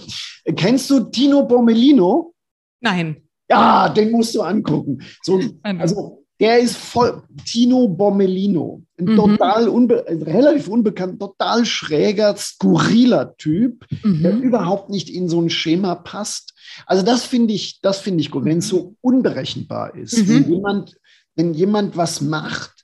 [0.58, 2.34] Kennst du Tino Bommelino?
[2.82, 3.24] Nein.
[3.50, 5.02] Ja, den musst du angucken.
[5.24, 9.16] So, also Der ist voll, Tino Bommelino, ein mhm.
[9.16, 14.22] total unbe relativ unbekannt, total schräger, skurriler Typ, mhm.
[14.22, 16.54] der überhaupt nicht in so ein Schema passt.
[16.86, 20.18] Also das finde ich, das finde ich gut, wenn es so unberechenbar ist.
[20.18, 20.30] Mhm.
[20.30, 20.98] Wenn jemand,
[21.36, 22.77] wenn jemand was macht,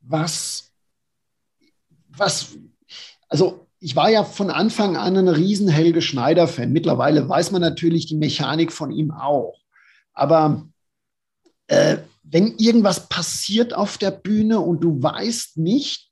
[0.00, 0.72] was,
[2.08, 2.56] was,
[3.28, 6.70] also ich war ja von Anfang an ein riesen Helge Schneider-Fan.
[6.70, 9.58] Mittlerweile weiß man natürlich die Mechanik von ihm auch.
[10.12, 10.68] Aber
[11.68, 16.10] äh, wenn irgendwas passiert auf der Bühne und du weißt nicht,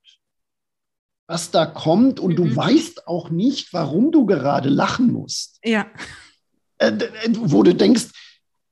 [1.26, 2.36] was da kommt und mhm.
[2.36, 5.58] du weißt auch nicht, warum du gerade lachen musst.
[5.62, 5.86] Ja.
[6.78, 6.92] Äh,
[7.32, 8.06] wo du denkst,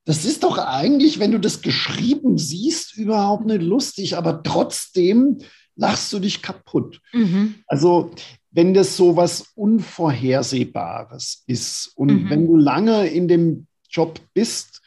[0.07, 5.39] das ist doch eigentlich, wenn du das geschrieben siehst, überhaupt nicht lustig, aber trotzdem
[5.75, 7.01] lachst du dich kaputt.
[7.13, 7.57] Mhm.
[7.67, 8.13] Also
[8.53, 12.31] wenn das so was Unvorhersehbares ist und mhm.
[12.31, 14.81] wenn du lange in dem Job bist,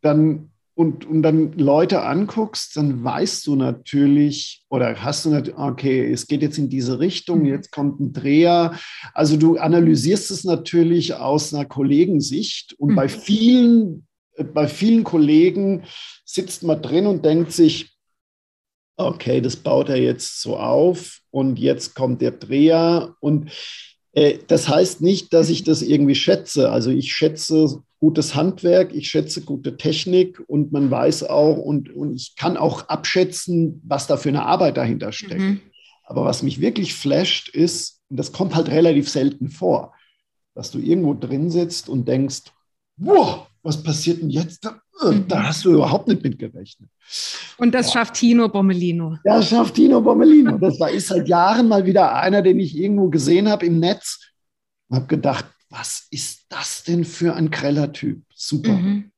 [0.00, 6.12] dann und, und dann Leute anguckst, dann weißt du natürlich oder hast du natürlich, okay,
[6.12, 7.46] es geht jetzt in diese Richtung, mhm.
[7.46, 8.76] jetzt kommt ein Dreher.
[9.12, 12.96] Also du analysierst es natürlich aus einer Kollegensicht und mhm.
[12.96, 14.06] bei vielen,
[14.52, 15.84] bei vielen Kollegen
[16.24, 17.94] sitzt man drin und denkt sich,
[18.96, 23.50] okay, das baut er jetzt so auf und jetzt kommt der Dreher und
[24.12, 26.70] äh, das heißt nicht, dass ich das irgendwie schätze.
[26.70, 32.14] Also ich schätze gutes Handwerk, ich schätze gute Technik und man weiß auch und, und
[32.14, 35.40] ich kann auch abschätzen, was da für eine Arbeit dahinter steckt.
[35.40, 35.60] Mhm.
[36.04, 39.94] Aber was mich wirklich flasht ist, und das kommt halt relativ selten vor,
[40.54, 42.42] dass du irgendwo drin sitzt und denkst,
[42.96, 44.64] wow, was passiert denn jetzt?
[44.64, 45.26] Da, äh, mhm.
[45.26, 46.88] da hast du überhaupt nicht mit gerechnet.
[47.56, 47.92] Und das ja.
[47.94, 49.18] schafft Tino Bommelino.
[49.24, 50.58] Das schafft Tino Bommelino.
[50.58, 54.20] Das war, ist seit Jahren mal wieder einer, den ich irgendwo gesehen habe im Netz
[54.88, 58.22] und habe gedacht, was ist das denn für ein greller Typ?
[58.34, 58.72] Super.
[58.72, 59.10] Mhm.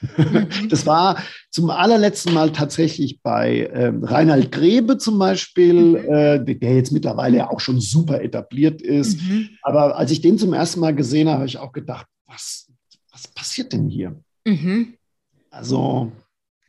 [0.16, 0.68] mhm.
[0.68, 5.96] Das war zum allerletzten Mal tatsächlich bei ähm, Reinhard Grebe zum Beispiel, mhm.
[5.96, 9.20] äh, der jetzt mittlerweile auch schon super etabliert ist.
[9.22, 9.50] Mhm.
[9.62, 12.68] Aber als ich den zum ersten Mal gesehen habe, habe ich auch gedacht, was,
[13.14, 14.20] was passiert denn hier?
[14.44, 14.94] Mhm.
[15.50, 16.12] Also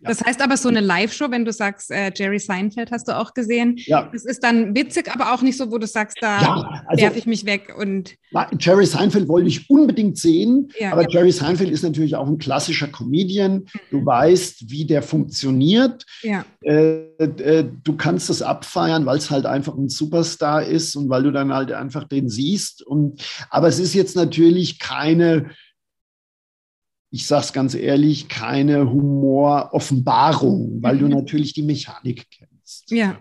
[0.06, 3.34] das heißt aber, so eine Live-Show, wenn du sagst, äh, Jerry Seinfeld hast du auch
[3.34, 4.10] gesehen, ja.
[4.12, 7.18] das ist dann witzig, aber auch nicht so, wo du sagst, da ja, also, werfe
[7.18, 7.74] ich mich weg.
[7.78, 8.16] Und
[8.60, 12.88] Jerry Seinfeld wollte ich unbedingt sehen, ja, aber Jerry Seinfeld ist natürlich auch ein klassischer
[12.88, 13.54] Comedian.
[13.54, 13.70] Mhm.
[13.92, 16.06] Du weißt, wie der funktioniert.
[16.22, 16.46] Ja.
[16.62, 21.24] Äh, äh, du kannst es abfeiern, weil es halt einfach ein Superstar ist und weil
[21.24, 22.84] du dann halt einfach den siehst.
[22.84, 25.52] Und, aber es ist jetzt natürlich keine
[27.12, 31.12] ich sage es ganz ehrlich, keine Humoroffenbarung, weil du mhm.
[31.12, 32.92] natürlich die Mechanik kennst.
[32.92, 33.18] Ja.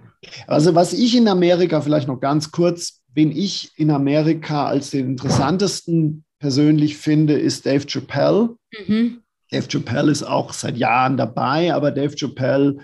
[0.47, 5.11] Also was ich in Amerika vielleicht noch ganz kurz, wen ich in Amerika als den
[5.11, 8.57] interessantesten persönlich finde, ist Dave Chappelle.
[8.87, 9.23] Mhm.
[9.51, 12.79] Dave Chappelle ist auch seit Jahren dabei, aber Dave Chappelle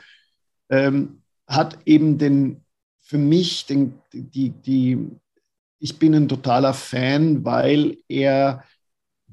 [0.69, 2.65] ähm, hat eben den,
[3.03, 5.11] für mich, den, die, die,
[5.81, 8.63] ich bin ein totaler Fan, weil er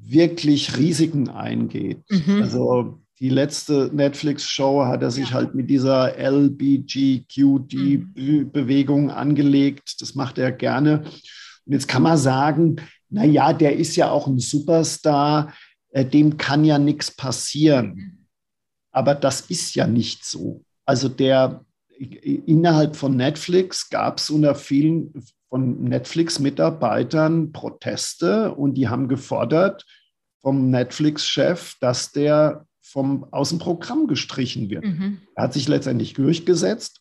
[0.00, 2.02] wirklich Risiken eingeht.
[2.08, 2.42] Mhm.
[2.42, 5.34] Also die letzte Netflix-Show hat er sich ja.
[5.34, 9.10] halt mit dieser LBGQD-Bewegung mhm.
[9.10, 10.00] angelegt.
[10.00, 11.02] Das macht er gerne.
[11.66, 12.76] Und jetzt kann man sagen,
[13.10, 15.52] naja, der ist ja auch ein Superstar,
[15.90, 17.94] äh, dem kann ja nichts passieren.
[17.94, 18.26] Mhm.
[18.92, 20.64] Aber das ist ja nicht so.
[20.84, 21.64] Also der
[21.98, 25.12] innerhalb von Netflix gab es unter vielen
[25.48, 29.86] von Netflix-Mitarbeitern Proteste und die haben gefordert
[30.40, 34.84] vom Netflix-Chef, dass der vom, aus dem Programm gestrichen wird.
[34.84, 35.18] Mhm.
[35.34, 37.00] Er hat sich letztendlich durchgesetzt.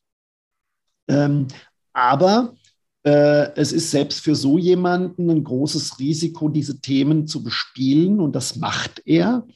[1.08, 1.48] Ähm,
[1.94, 2.56] aber
[3.04, 8.36] äh, es ist selbst für so jemanden ein großes Risiko, diese Themen zu bespielen und
[8.36, 9.48] das macht er.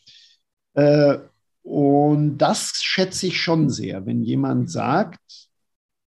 [0.73, 1.17] Äh,
[1.63, 5.19] und das schätze ich schon sehr, wenn jemand sagt,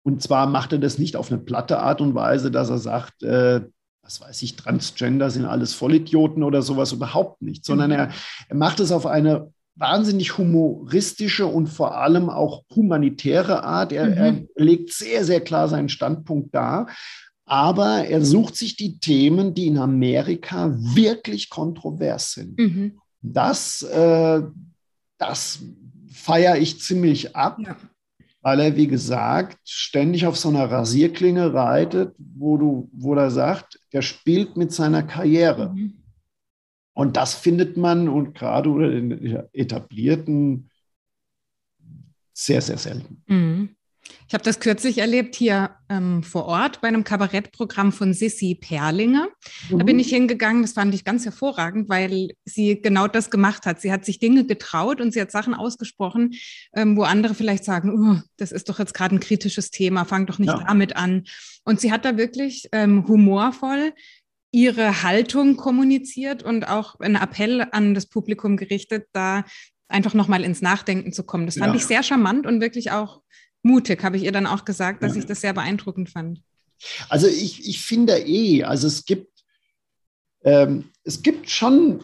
[0.05, 3.23] und zwar macht er das nicht auf eine platte Art und Weise, dass er sagt,
[3.23, 3.61] äh,
[4.03, 7.97] was weiß ich, Transgender sind alles Vollidioten oder sowas überhaupt nicht, sondern mhm.
[7.97, 8.11] er,
[8.49, 13.93] er macht es auf eine wahnsinnig humoristische und vor allem auch humanitäre Art.
[13.93, 14.49] Er, mhm.
[14.57, 16.89] er legt sehr, sehr klar seinen Standpunkt dar.
[17.45, 22.59] Aber er sucht sich die Themen, die in Amerika wirklich kontrovers sind.
[22.59, 22.99] Mhm.
[23.21, 24.43] Das, äh,
[25.19, 25.61] das
[26.13, 27.59] feiere ich ziemlich ab.
[27.61, 27.77] Ja
[28.43, 33.81] weil er, wie gesagt, ständig auf so einer Rasierklinge reitet, wo, du, wo er sagt,
[33.93, 35.73] der spielt mit seiner Karriere.
[35.73, 35.95] Mhm.
[36.93, 40.71] Und das findet man und gerade unter den etablierten
[42.35, 43.23] sehr, sehr selten.
[43.27, 43.77] Mhm.
[44.33, 49.29] Ich habe das kürzlich erlebt hier ähm, vor Ort bei einem Kabarettprogramm von Sissy Perlinger.
[49.69, 49.79] Mhm.
[49.79, 53.83] Da bin ich hingegangen, das fand ich ganz hervorragend, weil sie genau das gemacht hat.
[53.83, 56.33] Sie hat sich Dinge getraut und sie hat Sachen ausgesprochen,
[56.75, 60.25] ähm, wo andere vielleicht sagen, oh, das ist doch jetzt gerade ein kritisches Thema, fang
[60.25, 60.65] doch nicht ja.
[60.67, 61.25] damit an.
[61.65, 63.93] Und sie hat da wirklich ähm, humorvoll
[64.51, 69.45] ihre Haltung kommuniziert und auch einen Appell an das Publikum gerichtet, da
[69.89, 71.45] einfach nochmal ins Nachdenken zu kommen.
[71.45, 71.77] Das fand ja.
[71.77, 73.21] ich sehr charmant und wirklich auch
[73.63, 75.21] mutig, habe ich ihr dann auch gesagt, dass ja.
[75.21, 76.43] ich das sehr beeindruckend fand.
[77.09, 79.31] Also ich, ich finde eh, also es gibt,
[80.45, 82.03] ähm, es gibt schon,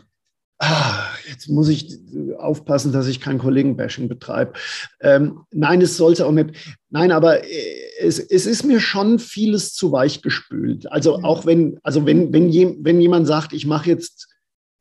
[0.59, 1.99] ah, jetzt muss ich
[2.39, 4.53] aufpassen, dass ich kein Kollegenbashing betreibe.
[5.01, 6.51] Ähm, nein, es sollte auch nicht,
[6.91, 10.91] nein, aber äh, es, es ist mir schon vieles zu weich gespült.
[10.93, 14.29] Also auch wenn, also wenn, wenn, je, wenn jemand sagt, ich mache jetzt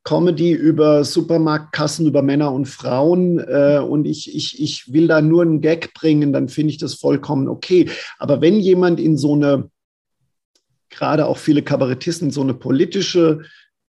[0.08, 5.42] Comedy über Supermarktkassen, über Männer und Frauen äh, und ich, ich, ich will da nur
[5.42, 7.90] einen Gag bringen, dann finde ich das vollkommen okay.
[8.18, 9.70] Aber wenn jemand in so eine,
[10.88, 13.42] gerade auch viele Kabarettisten, in so eine politische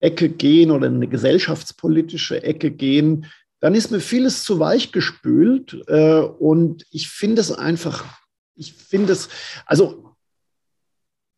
[0.00, 3.26] Ecke gehen oder in eine gesellschaftspolitische Ecke gehen,
[3.60, 8.06] dann ist mir vieles zu weich gespült äh, und ich finde es einfach,
[8.54, 9.28] ich finde es,
[9.66, 10.05] also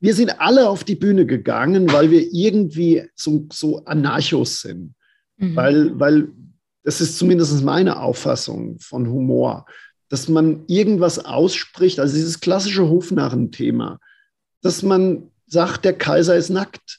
[0.00, 4.94] wir sind alle auf die Bühne gegangen, weil wir irgendwie so, so Anarchos sind.
[5.36, 5.56] Mhm.
[5.56, 6.28] Weil, weil
[6.84, 9.66] das ist zumindest meine Auffassung von Humor,
[10.08, 13.98] dass man irgendwas ausspricht, also dieses klassische Hofnarren-Thema,
[14.62, 16.98] dass man sagt, der Kaiser ist nackt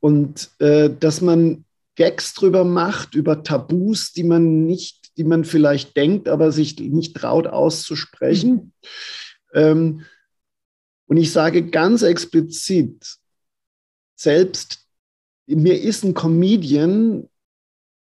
[0.00, 1.64] und äh, dass man
[1.96, 7.16] Gags drüber macht, über Tabus, die man nicht, die man vielleicht denkt, aber sich nicht
[7.16, 8.50] traut auszusprechen.
[8.52, 8.72] Mhm.
[9.54, 10.02] Ähm,
[11.10, 13.16] und ich sage ganz explizit,
[14.14, 14.86] selbst
[15.48, 17.28] mir ist ein Comedian,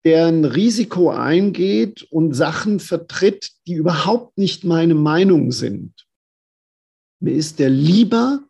[0.04, 5.94] der ein Risiko eingeht und Sachen vertritt, die überhaupt nicht meine Meinung sind.
[7.22, 8.44] Mir ist der lieber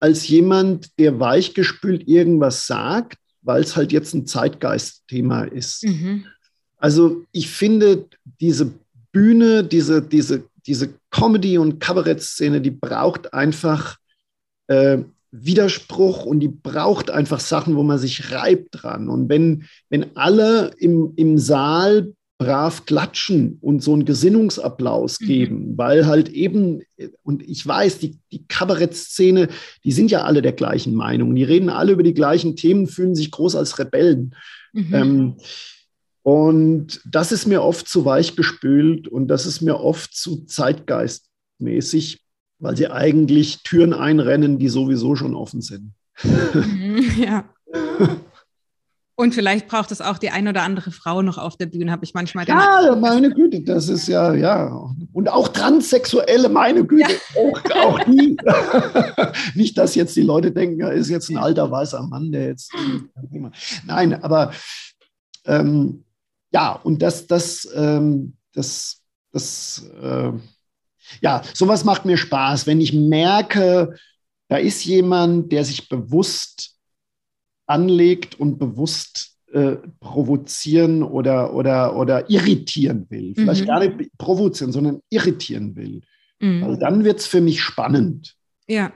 [0.00, 5.84] als jemand, der weichgespült irgendwas sagt, weil es halt jetzt ein Zeitgeistthema ist.
[5.84, 6.24] Mhm.
[6.78, 8.08] Also ich finde
[8.40, 8.72] diese
[9.12, 13.96] Bühne, diese, diese diese Comedy- und Kabarettszene, die braucht einfach
[14.68, 14.98] äh,
[15.32, 19.08] Widerspruch und die braucht einfach Sachen, wo man sich reibt dran.
[19.08, 25.26] Und wenn, wenn alle im, im Saal brav klatschen und so einen Gesinnungsapplaus mhm.
[25.26, 25.78] geben, mhm.
[25.78, 26.80] weil halt eben,
[27.22, 29.48] und ich weiß, die, die Kabarettszene,
[29.84, 33.14] die sind ja alle der gleichen Meinung, die reden alle über die gleichen Themen, fühlen
[33.14, 34.34] sich groß als Rebellen.
[34.72, 34.94] Mhm.
[34.94, 35.34] Ähm,
[36.22, 42.22] und das ist mir oft zu weich gespült und das ist mir oft zu zeitgeistmäßig,
[42.58, 45.94] weil sie eigentlich Türen einrennen, die sowieso schon offen sind.
[46.22, 47.44] Mhm, ja.
[49.20, 52.04] Und vielleicht braucht es auch die ein oder andere Frau noch auf der Bühne, habe
[52.04, 52.84] ich manchmal gedacht.
[52.84, 54.74] Ja, meine Güte, das ist ja, ja.
[55.12, 57.42] Und auch Transsexuelle, meine Güte, ja.
[57.42, 58.38] auch, auch, die.
[59.58, 62.72] Nicht, dass jetzt die Leute denken, er ist jetzt ein alter weißer Mann, der jetzt.
[63.86, 64.52] Nein, aber
[65.44, 66.04] ähm,
[66.52, 70.32] ja, und das, das, ähm, das, das, äh,
[71.20, 73.96] ja, sowas macht mir Spaß, wenn ich merke,
[74.48, 76.76] da ist jemand, der sich bewusst
[77.66, 83.34] anlegt und bewusst äh, provozieren oder, oder, oder irritieren will.
[83.34, 83.66] Vielleicht mhm.
[83.66, 86.02] gar nicht provozieren, sondern irritieren will.
[86.40, 86.64] Mhm.
[86.64, 88.36] Also dann wird es für mich spannend.
[88.66, 88.92] Ja.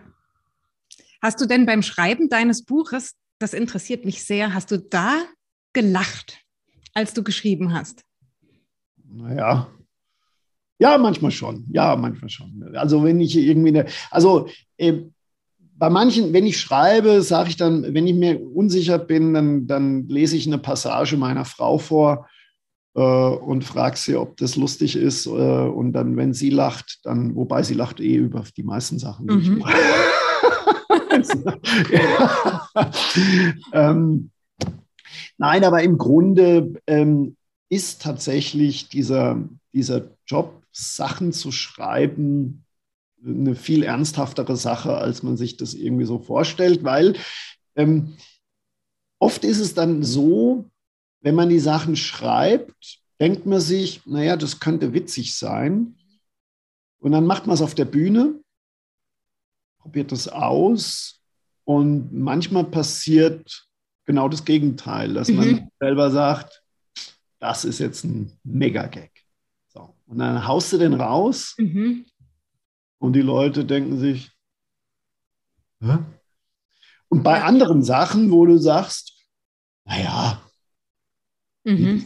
[1.20, 5.22] Hast du denn beim Schreiben deines Buches, das interessiert mich sehr, hast du da
[5.72, 6.43] gelacht?
[6.94, 8.02] Als du geschrieben hast?
[9.12, 9.68] Naja,
[10.78, 11.64] ja, manchmal schon.
[11.70, 12.74] Ja, manchmal schon.
[12.74, 15.02] Also wenn ich irgendwie eine, also äh,
[15.76, 20.08] bei manchen, wenn ich schreibe, sage ich dann, wenn ich mir unsicher bin, dann, dann
[20.08, 22.28] lese ich eine Passage meiner Frau vor
[22.94, 25.26] äh, und frage sie, ob das lustig ist.
[25.26, 29.26] Äh, und dann, wenn sie lacht, dann, wobei sie lacht eh über die meisten Sachen,
[29.26, 29.40] die mhm.
[29.40, 29.74] ich mache.
[33.72, 34.30] ähm,
[35.38, 37.36] Nein, aber im Grunde ähm,
[37.68, 42.64] ist tatsächlich dieser, dieser Job, Sachen zu schreiben,
[43.24, 47.16] eine viel ernsthaftere Sache, als man sich das irgendwie so vorstellt, weil
[47.76, 48.16] ähm,
[49.18, 50.68] oft ist es dann so,
[51.20, 55.96] wenn man die Sachen schreibt, denkt man sich, naja, das könnte witzig sein.
[56.98, 58.40] Und dann macht man es auf der Bühne,
[59.78, 61.22] probiert das aus
[61.64, 63.68] und manchmal passiert
[64.04, 65.36] genau das Gegenteil, dass mhm.
[65.36, 66.62] man selber sagt,
[67.38, 69.10] das ist jetzt ein Mega-Gag.
[69.68, 69.94] So.
[70.06, 72.06] Und dann haust du den raus mhm.
[72.98, 74.30] und die Leute denken sich,
[75.80, 75.98] Hä?
[77.08, 77.44] und bei ja.
[77.44, 79.12] anderen Sachen, wo du sagst,
[79.84, 80.40] naja,
[81.64, 82.04] mhm.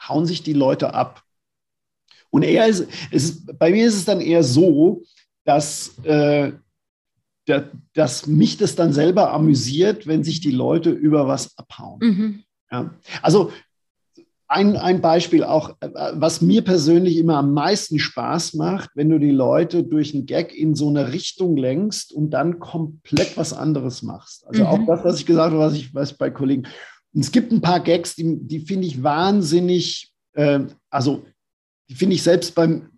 [0.00, 1.22] hauen sich die Leute ab.
[2.30, 5.04] Und eher ist, ist, bei mir ist es dann eher so,
[5.44, 6.52] dass, äh,
[7.46, 11.98] der, dass mich das dann selber amüsiert, wenn sich die Leute über was abhauen.
[12.00, 12.42] Mhm.
[12.70, 12.94] Ja.
[13.22, 13.52] Also
[14.46, 19.18] ein, ein Beispiel auch, äh, was mir persönlich immer am meisten Spaß macht, wenn du
[19.18, 24.02] die Leute durch einen Gag in so eine Richtung lenkst und dann komplett was anderes
[24.02, 24.46] machst.
[24.46, 24.66] Also mhm.
[24.68, 26.66] auch das, was ich gesagt habe, was ich weiß bei Kollegen.
[27.14, 31.24] Und es gibt ein paar Gags, die, die finde ich wahnsinnig, äh, also
[31.88, 32.90] die finde ich selbst beim,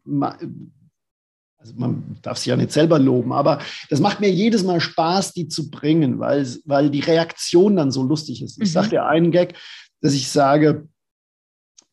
[1.67, 3.59] also man darf sich ja nicht selber loben, aber
[3.91, 8.03] das macht mir jedes Mal Spaß, die zu bringen, weil, weil die Reaktion dann so
[8.03, 8.63] lustig ist.
[8.63, 8.73] Ich mhm.
[8.73, 9.55] sage dir einen Gag,
[10.01, 10.89] dass ich sage,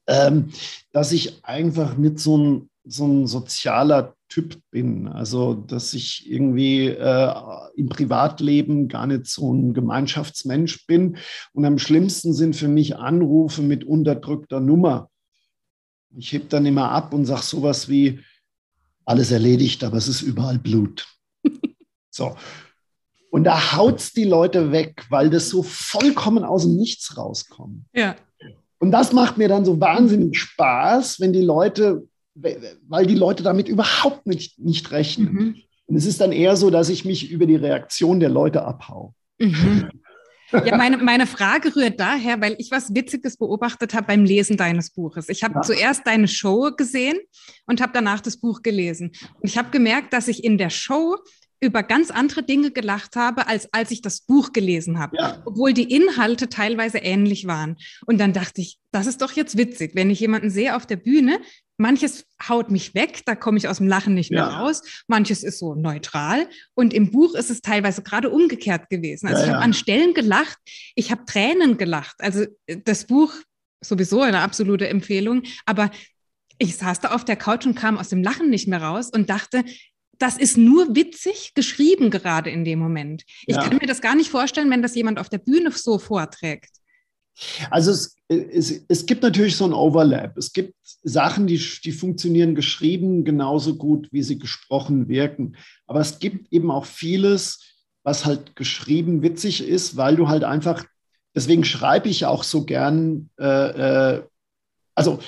[0.08, 0.50] ähm,
[0.92, 5.08] dass ich einfach nicht so ein, so ein sozialer Typ bin.
[5.08, 7.34] Also, dass ich irgendwie äh,
[7.76, 11.18] im Privatleben gar nicht so ein Gemeinschaftsmensch bin.
[11.54, 15.10] Und am schlimmsten sind für mich Anrufe mit unterdrückter Nummer.
[16.16, 18.20] Ich heb dann immer ab und sage sowas wie,
[19.06, 21.08] alles erledigt, aber es ist überall Blut.
[22.10, 22.36] so.
[23.30, 27.86] Und da haut es die Leute weg, weil das so vollkommen aus dem Nichts rauskommt.
[27.93, 28.16] Ja.
[28.78, 33.68] Und das macht mir dann so wahnsinnig Spaß, wenn die Leute, weil die Leute damit
[33.68, 35.34] überhaupt nicht, nicht rechnen.
[35.34, 35.56] Mhm.
[35.86, 39.14] Und es ist dann eher so, dass ich mich über die Reaktion der Leute abhau.
[39.39, 39.89] Mhm.
[40.54, 44.91] Ja, meine, meine Frage rührt daher, weil ich was Witziges beobachtet habe beim Lesen deines
[44.91, 45.30] Buches.
[45.30, 45.62] Ich habe ja.
[45.62, 47.18] zuerst deine Show gesehen
[47.66, 49.12] und habe danach das Buch gelesen.
[49.39, 51.18] Und ich habe gemerkt, dass ich in der Show
[51.64, 55.41] über ganz andere Dinge gelacht habe, als als ich das Buch gelesen habe, ja.
[55.45, 57.78] obwohl die Inhalte teilweise ähnlich waren.
[58.05, 60.97] Und dann dachte ich, das ist doch jetzt witzig, wenn ich jemanden sehe auf der
[60.97, 61.39] Bühne,
[61.78, 64.59] manches haut mich weg, da komme ich aus dem Lachen nicht mehr ja.
[64.59, 69.28] raus, manches ist so neutral und im Buch ist es teilweise gerade umgekehrt gewesen.
[69.28, 70.57] Also ja, ich habe an Stellen gelacht,
[70.95, 72.16] ich habe Tränen gelacht.
[72.20, 73.34] Also äh, das Buch
[73.82, 75.91] sowieso eine absolute Empfehlung, aber
[76.57, 79.30] ich saß da auf der Couch und kam aus dem Lachen nicht mehr raus und
[79.30, 79.64] dachte,
[80.24, 83.26] das ist nur witzig geschrieben gerade in dem Moment.
[83.46, 83.62] Ich ja.
[83.62, 86.70] kann mir das gar nicht vorstellen, wenn das jemand auf der Bühne so vorträgt.
[87.70, 90.38] Also es, es, es gibt natürlich so ein Overlap.
[90.38, 95.58] Es gibt Sachen, die, die funktionieren geschrieben genauso gut, wie sie gesprochen wirken.
[95.88, 97.60] Aber es gibt eben auch vieles,
[98.04, 100.86] was halt geschrieben witzig ist, weil du halt einfach,
[101.36, 104.24] deswegen schreibe ich auch so gern, äh, äh,
[104.96, 105.20] also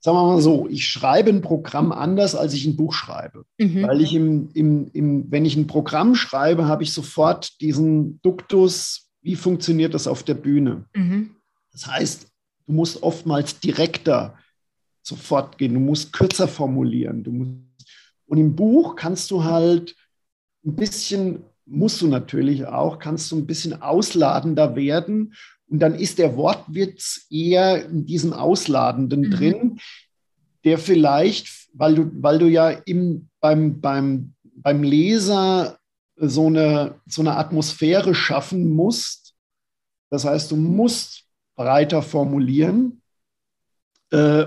[0.00, 3.44] sagen wir mal so, ich schreibe ein Programm anders, als ich ein Buch schreibe.
[3.58, 3.82] Mhm.
[3.82, 9.10] Weil ich im, im, im, wenn ich ein Programm schreibe, habe ich sofort diesen Duktus,
[9.22, 10.84] wie funktioniert das auf der Bühne.
[10.94, 11.30] Mhm.
[11.72, 12.28] Das heißt,
[12.66, 14.34] du musst oftmals direkter
[15.02, 17.24] sofort gehen, du musst kürzer formulieren.
[17.24, 17.52] Du musst,
[18.26, 19.96] und im Buch kannst du halt
[20.64, 25.34] ein bisschen, musst du natürlich auch, kannst du ein bisschen ausladender werden
[25.70, 29.30] und dann ist der Wortwitz eher in diesem Ausladenden mhm.
[29.30, 29.80] drin,
[30.64, 35.78] der vielleicht, weil du, weil du ja im, beim, beim, beim Leser
[36.16, 39.34] so eine, so eine Atmosphäre schaffen musst.
[40.10, 43.02] Das heißt, du musst breiter formulieren
[44.10, 44.46] äh,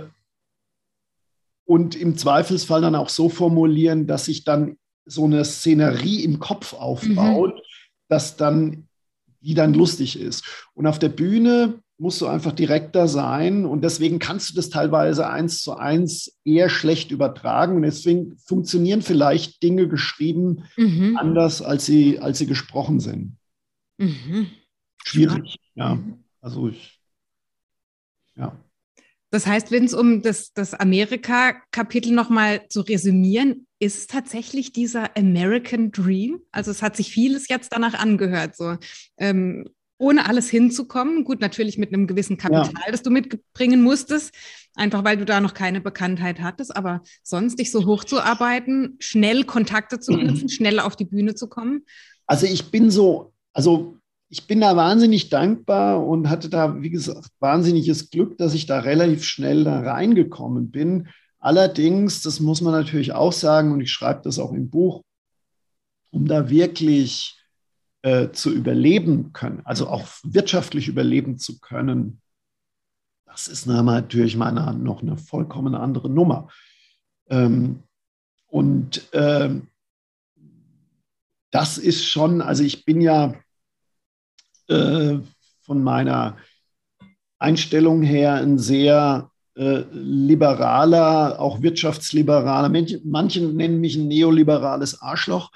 [1.66, 6.74] und im Zweifelsfall dann auch so formulieren, dass sich dann so eine Szenerie im Kopf
[6.74, 7.62] aufbaut, mhm.
[8.08, 8.88] dass dann
[9.42, 10.70] die dann lustig ist.
[10.74, 15.30] Und auf der Bühne musst du einfach direkter sein und deswegen kannst du das teilweise
[15.30, 21.16] eins zu eins eher schlecht übertragen und deswegen funktionieren vielleicht Dinge geschrieben mhm.
[21.18, 23.38] anders, als sie, als sie gesprochen sind.
[24.00, 24.48] Mhm.
[25.04, 26.00] Schwierig, ja.
[26.42, 27.00] Also ich,
[28.36, 28.58] ja.
[29.30, 35.18] Das heißt, wenn es um das, das Amerika-Kapitel nochmal zu resümieren, ist es tatsächlich dieser
[35.18, 36.40] American Dream?
[36.52, 38.78] Also es hat sich vieles jetzt danach angehört, so
[39.18, 39.66] ähm,
[39.98, 41.24] ohne alles hinzukommen.
[41.24, 42.92] Gut, natürlich mit einem gewissen Kapital, ja.
[42.92, 44.36] das du mitbringen musstest,
[44.76, 50.00] einfach weil du da noch keine Bekanntheit hattest, aber sonst dich so hochzuarbeiten, schnell Kontakte
[50.00, 51.84] zu knüpfen, schnell auf die Bühne zu kommen.
[52.28, 53.98] Also ich bin so, also
[54.30, 58.80] ich bin da wahnsinnig dankbar und hatte da, wie gesagt, wahnsinniges Glück, dass ich da
[58.80, 61.08] relativ schnell da reingekommen bin.
[61.42, 65.04] Allerdings, das muss man natürlich auch sagen, und ich schreibe das auch im Buch,
[66.12, 67.38] um da wirklich
[68.04, 72.22] äh, zu überleben können, also auch wirtschaftlich überleben zu können,
[73.26, 76.50] das ist natürlich meiner noch eine vollkommen andere Nummer.
[77.30, 77.84] Ähm,
[78.48, 79.70] und ähm,
[81.50, 83.34] das ist schon, also ich bin ja
[84.68, 85.18] äh,
[85.62, 86.38] von meiner
[87.40, 89.31] Einstellung her ein sehr
[89.62, 95.52] äh, liberaler, auch wirtschaftsliberaler, manche, manche, nennen mich ein neoliberales Arschloch.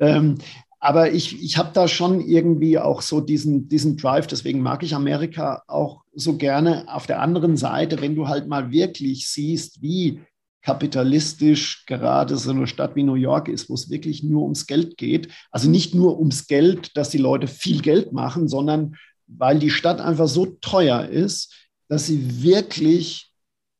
[0.00, 0.38] Ähm,
[0.80, 4.92] aber ich, ich habe da schon irgendwie auch so diesen, diesen Drive, deswegen mag ich
[4.92, 6.86] Amerika auch so gerne.
[6.88, 10.20] Auf der anderen Seite, wenn du halt mal wirklich siehst, wie
[10.62, 14.96] kapitalistisch gerade so eine Stadt wie New York ist, wo es wirklich nur ums Geld
[14.96, 15.28] geht.
[15.52, 18.96] Also nicht nur ums Geld, dass die Leute viel Geld machen, sondern
[19.28, 21.54] weil die Stadt einfach so teuer ist,
[21.88, 23.30] dass sie wirklich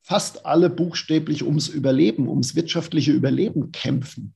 [0.04, 4.34] fast alle buchstäblich ums Überleben, ums wirtschaftliche Überleben kämpfen.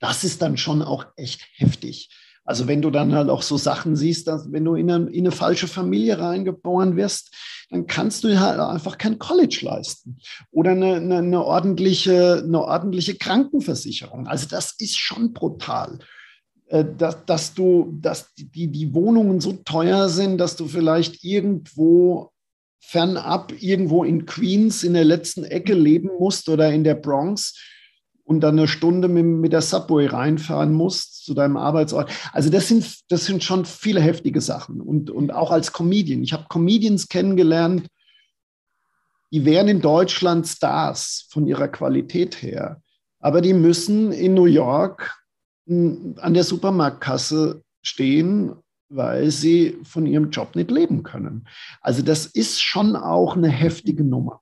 [0.00, 2.10] Das ist dann schon auch echt heftig.
[2.44, 5.24] Also wenn du dann halt auch so Sachen siehst, dass wenn du in eine, in
[5.24, 7.32] eine falsche Familie reingeboren wirst,
[7.70, 10.18] dann kannst du halt einfach kein College leisten
[10.50, 14.26] oder eine, eine, eine, ordentliche, eine ordentliche Krankenversicherung.
[14.26, 16.00] Also das ist schon brutal.
[16.66, 22.32] Äh, dass, dass du, dass die, die Wohnungen so teuer sind, dass du vielleicht irgendwo
[22.80, 27.54] fernab irgendwo in Queens in der letzten Ecke leben musst oder in der Bronx
[28.24, 32.10] und dann eine Stunde mit, mit der Subway reinfahren musst zu deinem Arbeitsort.
[32.32, 34.80] Also das sind, das sind schon viele heftige Sachen.
[34.80, 36.22] Und, und auch als Comedian.
[36.22, 37.88] Ich habe Comedians kennengelernt,
[39.32, 42.80] die wären in Deutschland Stars von ihrer Qualität her.
[43.18, 45.20] Aber die müssen in New York
[45.68, 48.54] an der Supermarktkasse stehen
[48.90, 51.46] weil sie von ihrem Job nicht leben können.
[51.80, 54.40] Also das ist schon auch eine heftige Nummer.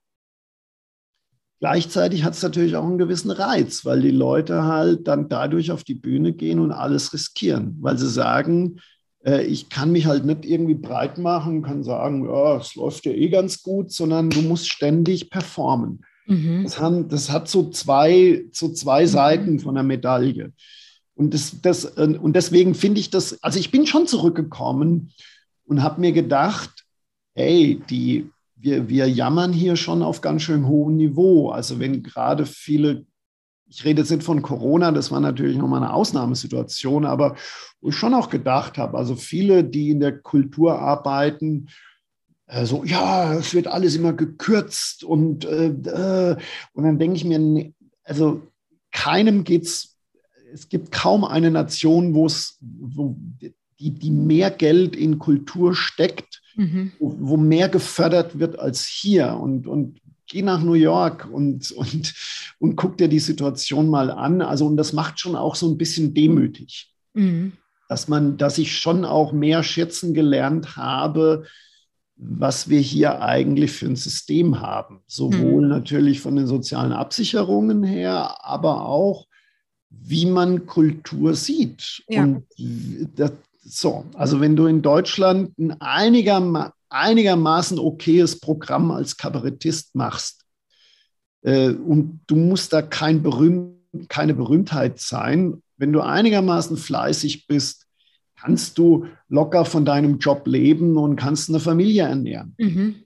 [1.59, 5.83] Gleichzeitig hat es natürlich auch einen gewissen Reiz, weil die Leute halt dann dadurch auf
[5.83, 8.79] die Bühne gehen und alles riskieren, weil sie sagen,
[9.25, 13.11] äh, ich kann mich halt nicht irgendwie breit machen, kann sagen, ja, es läuft ja
[13.11, 16.05] eh ganz gut, sondern du musst ständig performen.
[16.27, 16.63] Mhm.
[16.63, 19.07] Das, haben, das, hat so zwei, so zwei mhm.
[19.07, 20.53] Seiten von der Medaille.
[21.19, 25.11] Und, das, das, und deswegen finde ich das, also ich bin schon zurückgekommen
[25.65, 26.85] und habe mir gedacht,
[27.35, 31.49] hey, die, wir, wir jammern hier schon auf ganz schön hohem Niveau.
[31.49, 33.05] Also wenn gerade viele,
[33.67, 37.35] ich rede jetzt nicht von Corona, das war natürlich nochmal eine Ausnahmesituation, aber
[37.81, 41.67] wo ich schon auch gedacht habe, also viele, die in der Kultur arbeiten,
[42.47, 46.37] äh, so, ja, es wird alles immer gekürzt und, äh, äh
[46.71, 47.73] und dann denke ich mir,
[48.05, 48.41] also
[48.93, 49.88] keinem geht es
[50.53, 53.15] es gibt kaum eine Nation, wo es, wo
[53.79, 56.91] die, die mehr Geld in Kultur steckt, mhm.
[56.99, 59.35] wo, wo, mehr gefördert wird als hier.
[59.35, 62.13] Und, und geh nach New York und, und,
[62.59, 64.41] und guck dir die Situation mal an.
[64.41, 66.93] Also, und das macht schon auch so ein bisschen demütig.
[67.13, 67.53] Mhm.
[67.87, 71.45] Dass man, dass ich schon auch mehr schätzen gelernt habe,
[72.15, 75.01] was wir hier eigentlich für ein System haben.
[75.07, 75.69] Sowohl mhm.
[75.69, 79.28] natürlich von den sozialen Absicherungen her, aber auch
[79.89, 82.03] wie man Kultur sieht.
[82.07, 82.23] Ja.
[82.23, 82.45] Und
[83.15, 83.31] das,
[83.63, 90.43] so, also wenn du in Deutschland ein einigerma einigermaßen okayes Programm als Kabarettist machst
[91.43, 93.75] äh, und du musst da kein Berühm
[94.07, 97.87] keine Berühmtheit sein, wenn du einigermaßen fleißig bist,
[98.35, 102.53] kannst du locker von deinem Job leben und kannst eine Familie ernähren.
[102.59, 103.03] Mhm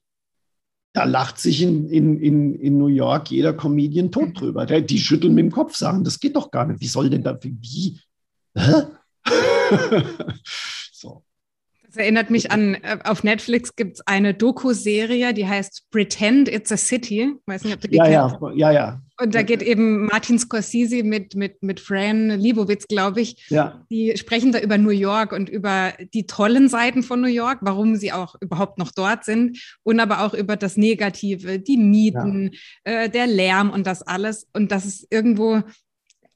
[0.93, 4.33] da lacht sich in, in, in, in New York jeder Comedian tot mhm.
[4.33, 4.65] drüber.
[4.65, 6.81] Die schütteln mit dem Kopf, sagen, das geht doch gar nicht.
[6.81, 7.99] Wie soll denn da, wie?
[8.55, 8.83] Hä?
[11.93, 16.71] Das erinnert mich an, äh, auf Netflix gibt es eine Doku-Serie, die heißt Pretend It's
[16.71, 17.35] a City.
[17.37, 18.37] Ich weiß nicht, ob du die ja, kennst.
[18.41, 19.01] Ja, ja, ja.
[19.21, 23.47] Und da geht eben Martin Scorsese mit, mit, mit Fran Libowitz, glaube ich.
[23.49, 23.85] Ja.
[23.91, 27.95] Die sprechen da über New York und über die tollen Seiten von New York, warum
[27.95, 32.51] sie auch überhaupt noch dort sind und aber auch über das Negative, die Mieten,
[32.87, 33.03] ja.
[33.03, 34.47] äh, der Lärm und das alles.
[34.51, 35.61] Und das ist irgendwo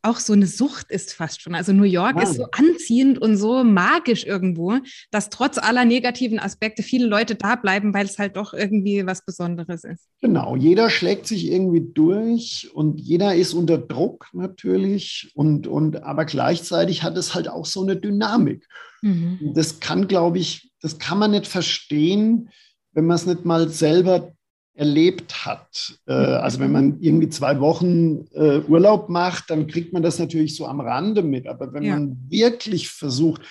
[0.08, 1.53] auch so eine Sucht ist fast schon.
[1.53, 2.24] Also New York wow.
[2.24, 4.78] ist so anziehend und so magisch irgendwo,
[5.12, 9.24] dass trotz aller negativen Aspekte viele Leute da bleiben, weil es halt doch irgendwie was
[9.26, 10.08] Besonderes ist.
[10.22, 16.26] Genau, jeder schlägt sich irgendwie durch und jeder ist unter Druck natürlich und, und aber
[16.26, 18.66] gleichzeitig hat es halt auch so eine Dynamik.
[19.01, 19.51] Mhm.
[19.53, 22.49] Das kann, glaube ich, das kann man nicht verstehen,
[22.93, 24.34] wenn man es nicht mal selber
[24.78, 25.99] erlebt hat.
[26.05, 30.55] Äh, also wenn man irgendwie zwei Wochen äh, Urlaub macht, dann kriegt man das natürlich
[30.55, 31.47] so am Rande mit.
[31.47, 31.95] Aber wenn ja.
[31.95, 33.41] man wirklich versucht,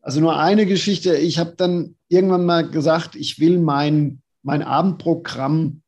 [0.00, 5.82] also nur eine Geschichte, ich habe dann irgendwann mal gesagt, ich will mein, mein Abendprogramm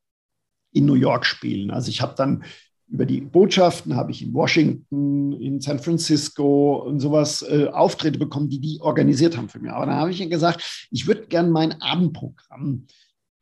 [0.72, 1.70] in New York spielen.
[1.70, 2.44] Also ich habe dann
[2.88, 8.50] über die Botschaften habe ich in Washington, in San Francisco und sowas äh, Auftritte bekommen,
[8.50, 9.70] die die organisiert haben für mich.
[9.70, 12.86] Aber dann habe ich gesagt, ich würde gerne mein Abendprogramm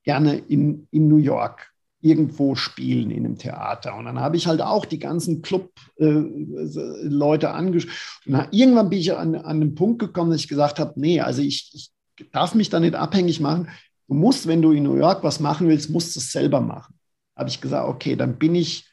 [0.04, 1.70] gerne in, in New York
[2.02, 3.94] irgendwo spielen in einem Theater.
[3.94, 8.48] Und dann habe ich halt auch die ganzen Club-Leute äh, angesprochen.
[8.52, 11.70] Irgendwann bin ich an, an den Punkt gekommen, dass ich gesagt habe, nee, also ich,
[11.74, 11.92] ich
[12.32, 13.68] darf mich da nicht abhängig machen.
[14.08, 16.94] Du musst, wenn du in New York was machen willst, musst du es selber machen.
[17.36, 18.86] Habe ich gesagt, okay, dann bin ich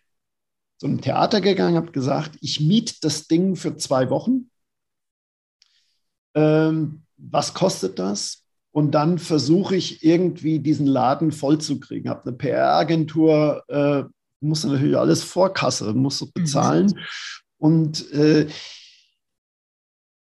[0.80, 4.52] zu einem Theater gegangen, habe gesagt, ich miete das Ding für zwei Wochen.
[6.36, 8.44] Ähm, was kostet das?
[8.78, 12.12] Und dann versuche ich irgendwie diesen Laden vollzukriegen.
[12.12, 14.04] Habe eine PR-Agentur äh,
[14.40, 16.32] Du musst natürlich alles Vorkasse, musst du mhm.
[16.34, 16.86] bezahlen.
[16.88, 17.00] Mhm.
[17.58, 18.48] Und äh,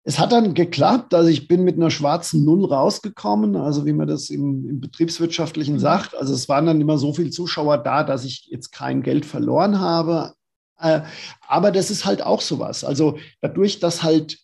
[0.04, 4.08] es hat dann geklappt, also ich bin mit einer schwarzen Null rausgekommen, also wie man
[4.08, 5.80] das im, im, Betriebswirtschaftlichen mhm.
[5.80, 6.16] sagt.
[6.16, 9.80] Also es waren dann immer so viele Zuschauer da, dass ich jetzt kein Geld verloren
[9.80, 10.34] habe.
[10.78, 11.02] Äh,
[11.48, 12.84] aber das ist halt auch sowas.
[12.84, 14.40] Also dadurch, dass halt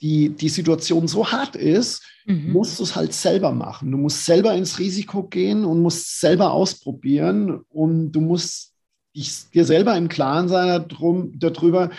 [0.00, 2.52] die, die Situation so hart ist, mhm.
[2.52, 3.90] musst du es halt selber machen.
[3.90, 8.72] Du musst selber ins Risiko gehen und musst selber ausprobieren und du musst
[9.16, 11.90] dich, dir selber im Klaren sein darum, darüber,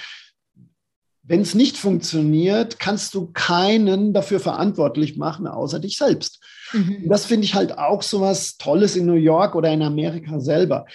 [1.23, 6.43] wenn es nicht funktioniert, kannst du keinen dafür verantwortlich machen, außer dich selbst.
[6.73, 7.07] Mhm.
[7.07, 10.85] Das finde ich halt auch so was Tolles in New York oder in Amerika selber.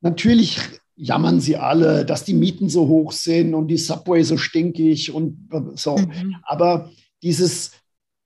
[0.00, 0.60] Natürlich
[0.96, 5.48] jammern sie alle, dass die Mieten so hoch sind und die Subway so stinkig und
[5.74, 5.96] so.
[5.96, 6.36] Mhm.
[6.42, 6.90] Aber
[7.22, 7.72] dieses,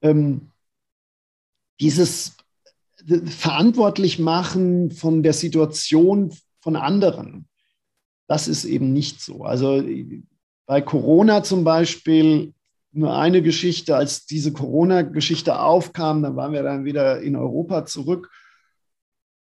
[0.03, 0.51] ähm,
[1.81, 2.37] dieses
[3.27, 7.49] verantwortlich machen von der Situation von anderen,
[8.27, 9.45] das ist eben nicht so.
[9.45, 9.83] Also
[10.67, 12.53] bei Corona zum Beispiel
[12.93, 18.31] nur eine Geschichte, als diese Corona-Geschichte aufkam, dann waren wir dann wieder in Europa zurück.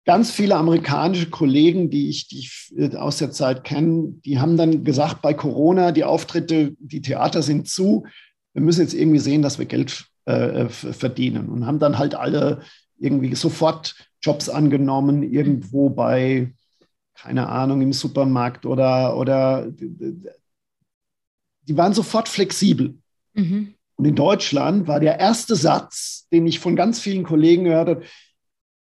[0.06, 4.58] Ganz viele amerikanische Kollegen, die ich, die ich äh, aus der Zeit kenne, die haben
[4.58, 8.06] dann gesagt, bei Corona, die Auftritte, die Theater sind zu,
[8.54, 12.62] wir müssen jetzt irgendwie sehen, dass wir Geld äh, verdienen und haben dann halt alle
[12.98, 16.54] irgendwie sofort Jobs angenommen, irgendwo bei,
[17.16, 22.98] keine Ahnung, im Supermarkt oder, oder die waren sofort flexibel.
[23.34, 23.76] Mhm.
[23.96, 28.04] Und in Deutschland war der erste Satz, den ich von ganz vielen Kollegen gehört habe,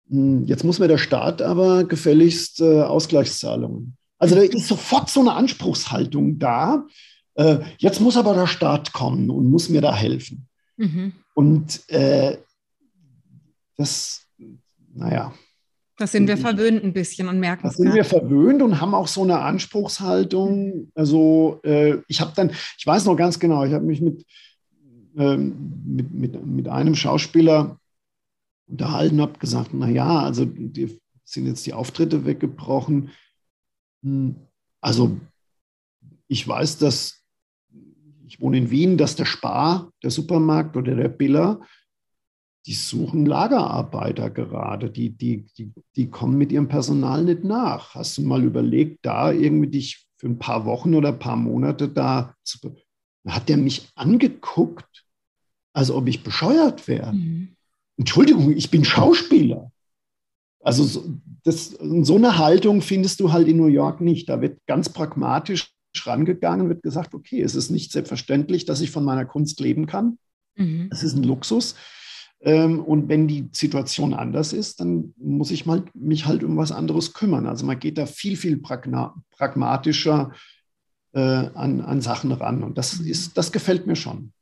[0.09, 3.97] jetzt muss mir der Staat aber gefälligst äh, Ausgleichszahlungen.
[4.17, 6.85] Also da ist sofort so eine Anspruchshaltung da.
[7.35, 10.47] Äh, jetzt muss aber der Staat kommen und muss mir da helfen.
[10.77, 11.13] Mhm.
[11.33, 12.37] Und äh,
[13.75, 14.27] das,
[14.93, 15.33] naja,
[15.97, 17.73] das sind wir verwöhnt ein bisschen und merken es.
[17.73, 20.91] Das sind wir verwöhnt und haben auch so eine Anspruchshaltung.
[20.95, 24.25] Also äh, ich habe dann, ich weiß noch ganz genau, ich habe mich mit,
[25.17, 27.77] ähm, mit, mit, mit einem Schauspieler
[28.67, 33.11] unterhalten, habe gesagt, naja, also die, sind jetzt die Auftritte weggebrochen.
[34.03, 34.35] Hm,
[34.81, 35.17] also
[36.27, 37.23] ich weiß, dass
[38.25, 41.61] ich wohne in Wien, dass der Spar, der Supermarkt oder der Biller
[42.65, 47.93] die suchen Lagerarbeiter gerade, die, die, die, die kommen mit ihrem Personal nicht nach.
[47.93, 51.89] Hast du mal überlegt, da irgendwie dich für ein paar Wochen oder ein paar Monate
[51.89, 52.75] da zu.
[53.27, 55.05] Hat der mich angeguckt,
[55.73, 57.13] als ob ich bescheuert wäre.
[57.13, 57.55] Mhm.
[58.03, 59.71] Entschuldigung, ich bin Schauspieler.
[60.59, 61.05] Also so,
[61.45, 64.27] das, so eine Haltung findest du halt in New York nicht.
[64.27, 65.71] Da wird ganz pragmatisch
[66.03, 70.17] rangegangen, wird gesagt, okay, es ist nicht selbstverständlich, dass ich von meiner Kunst leben kann.
[70.57, 70.89] Mhm.
[70.91, 71.75] Es ist ein Luxus.
[72.41, 76.73] Ähm, und wenn die Situation anders ist, dann muss ich mal, mich halt um was
[76.73, 77.47] anderes kümmern.
[77.47, 80.33] Also man geht da viel, viel pragmatischer
[81.13, 82.63] äh, an, an Sachen ran.
[82.63, 83.07] Und das, mhm.
[83.07, 84.33] ist, das gefällt mir schon.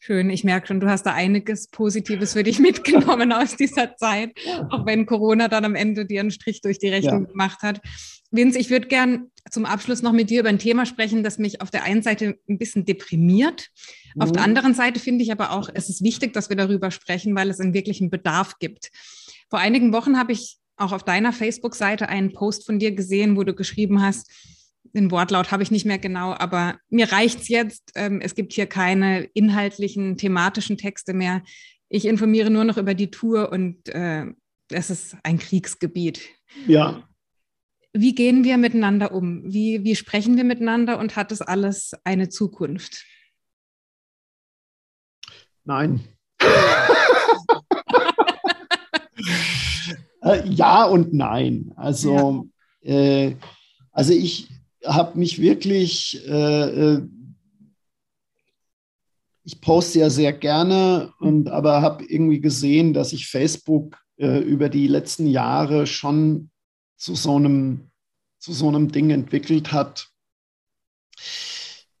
[0.00, 4.30] Schön, ich merke schon, du hast da einiges Positives für dich mitgenommen aus dieser Zeit,
[4.70, 7.30] auch wenn Corona dann am Ende dir einen Strich durch die Rechnung ja.
[7.30, 7.80] gemacht hat.
[8.30, 11.62] Vince, ich würde gern zum Abschluss noch mit dir über ein Thema sprechen, das mich
[11.62, 13.68] auf der einen Seite ein bisschen deprimiert.
[14.14, 14.22] Mhm.
[14.22, 14.48] Auf der mhm.
[14.48, 17.58] anderen Seite finde ich aber auch, es ist wichtig, dass wir darüber sprechen, weil es
[17.58, 18.90] einen wirklichen Bedarf gibt.
[19.48, 23.42] Vor einigen Wochen habe ich auch auf deiner Facebook-Seite einen Post von dir gesehen, wo
[23.42, 24.30] du geschrieben hast,
[24.92, 27.92] den Wortlaut habe ich nicht mehr genau, aber mir reicht es jetzt.
[27.94, 31.42] Ähm, es gibt hier keine inhaltlichen, thematischen Texte mehr.
[31.88, 34.26] Ich informiere nur noch über die Tour und äh,
[34.70, 36.20] es ist ein Kriegsgebiet.
[36.66, 37.08] Ja,
[37.92, 39.42] wie gehen wir miteinander um?
[39.44, 43.04] Wie, wie sprechen wir miteinander und hat das alles eine Zukunft?
[45.64, 46.04] Nein.
[50.22, 51.72] äh, ja und nein.
[51.76, 52.46] Also,
[52.82, 52.94] ja.
[52.94, 53.36] äh,
[53.90, 54.48] also ich
[54.88, 57.08] habe mich wirklich, äh, äh,
[59.44, 64.68] ich poste ja sehr gerne, und, aber habe irgendwie gesehen, dass ich Facebook äh, über
[64.68, 66.50] die letzten Jahre schon
[66.96, 67.90] zu so einem,
[68.38, 70.08] zu so einem Ding entwickelt hat,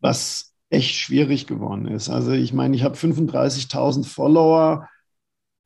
[0.00, 2.08] was echt schwierig geworden ist.
[2.08, 4.88] Also ich meine, ich habe 35.000 Follower.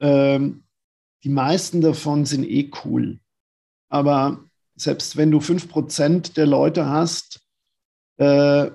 [0.00, 0.64] Ähm,
[1.24, 3.20] die meisten davon sind eh cool.
[3.88, 4.44] Aber
[4.76, 7.40] selbst wenn du 5% der Leute hast,
[8.16, 8.70] äh,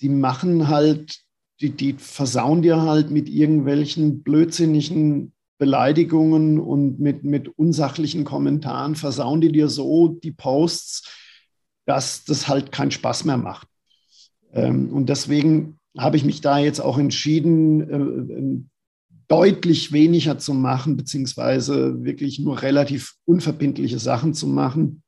[0.00, 1.20] die machen halt,
[1.60, 9.42] die, die versauen dir halt mit irgendwelchen blödsinnigen Beleidigungen und mit, mit unsachlichen Kommentaren versauen
[9.42, 11.06] die dir so die Posts,
[11.84, 13.68] dass das halt keinen Spaß mehr macht.
[14.52, 18.64] Ähm, und deswegen habe ich mich da jetzt auch entschieden, äh, äh,
[19.28, 25.02] deutlich weniger zu machen, beziehungsweise wirklich nur relativ unverbindliche Sachen zu machen.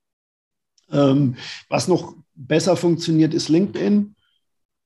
[0.93, 1.36] Ähm,
[1.68, 4.14] was noch besser funktioniert, ist LinkedIn.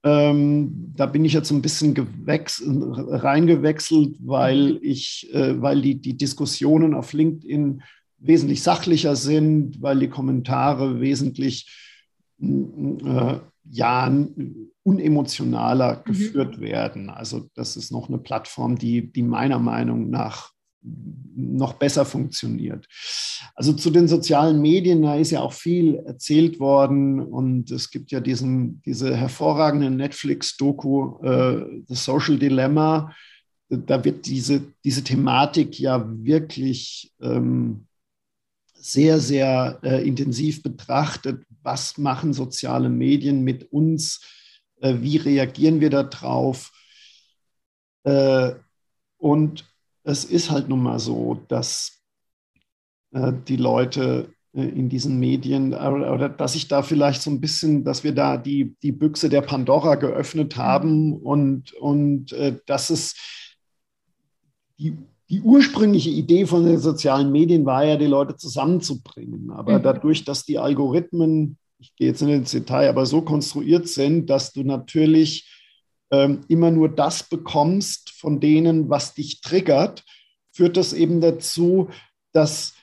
[0.05, 1.95] Ähm, da bin ich jetzt ein bisschen
[2.25, 7.83] reingewechselt, weil ich, äh, weil die, die Diskussionen auf LinkedIn
[8.19, 11.69] wesentlich sachlicher sind, weil die Kommentare wesentlich
[12.41, 13.39] äh,
[13.71, 14.17] ja,
[14.85, 16.05] unemotionaler mhm.
[16.05, 17.11] geführt werden.
[17.11, 20.53] Also das ist noch eine Plattform, die, die meiner Meinung nach
[21.35, 22.87] noch besser funktioniert.
[23.55, 28.11] Also zu den sozialen Medien, da ist ja auch viel erzählt worden und es gibt
[28.11, 33.13] ja diesen, diese hervorragende Netflix-Doku, äh, The Social Dilemma.
[33.69, 37.87] Da wird diese, diese Thematik ja wirklich ähm,
[38.75, 41.43] sehr, sehr äh, intensiv betrachtet.
[41.63, 44.21] Was machen soziale Medien mit uns?
[44.81, 46.73] Äh, wie reagieren wir darauf?
[48.05, 48.55] Äh,
[49.19, 49.65] und
[50.07, 52.01] es ist halt nun mal so, dass
[53.13, 57.41] äh, die Leute äh, in diesen Medien oder, oder, dass ich da vielleicht so ein
[57.41, 60.61] bisschen, dass wir da die, die Büchse der Pandora geöffnet mhm.
[60.61, 63.17] haben und, und äh, dass es
[64.79, 64.97] die,
[65.29, 69.51] die ursprüngliche Idee von den sozialen Medien war ja, die Leute zusammenzubringen.
[69.51, 69.83] Aber mhm.
[69.83, 74.53] dadurch, dass die Algorithmen, ich gehe jetzt nicht ins Detail, aber so konstruiert sind, dass
[74.53, 75.56] du natürlich
[76.11, 80.05] ähm, immer nur das bekommst von denen, was dich triggert,
[80.53, 81.89] führt das eben dazu,
[82.33, 82.75] dass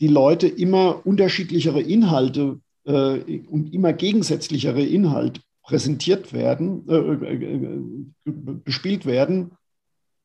[0.00, 7.54] die Leute immer unterschiedlichere Inhalte äh, und immer gegensätzlichere Inhalte präsentiert werden, äh, äh,
[8.26, 8.32] äh,
[8.64, 9.52] bespielt werden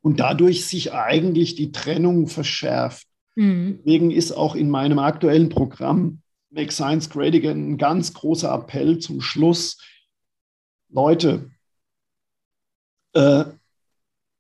[0.02, 3.08] und dadurch sich eigentlich die Trennung verschärft.
[3.36, 3.80] Mhm.
[3.80, 9.00] Deswegen ist auch in meinem aktuellen Programm Make Science Great Again ein ganz großer Appell
[9.00, 9.78] zum Schluss.
[10.90, 11.50] Leute,
[13.14, 13.46] äh,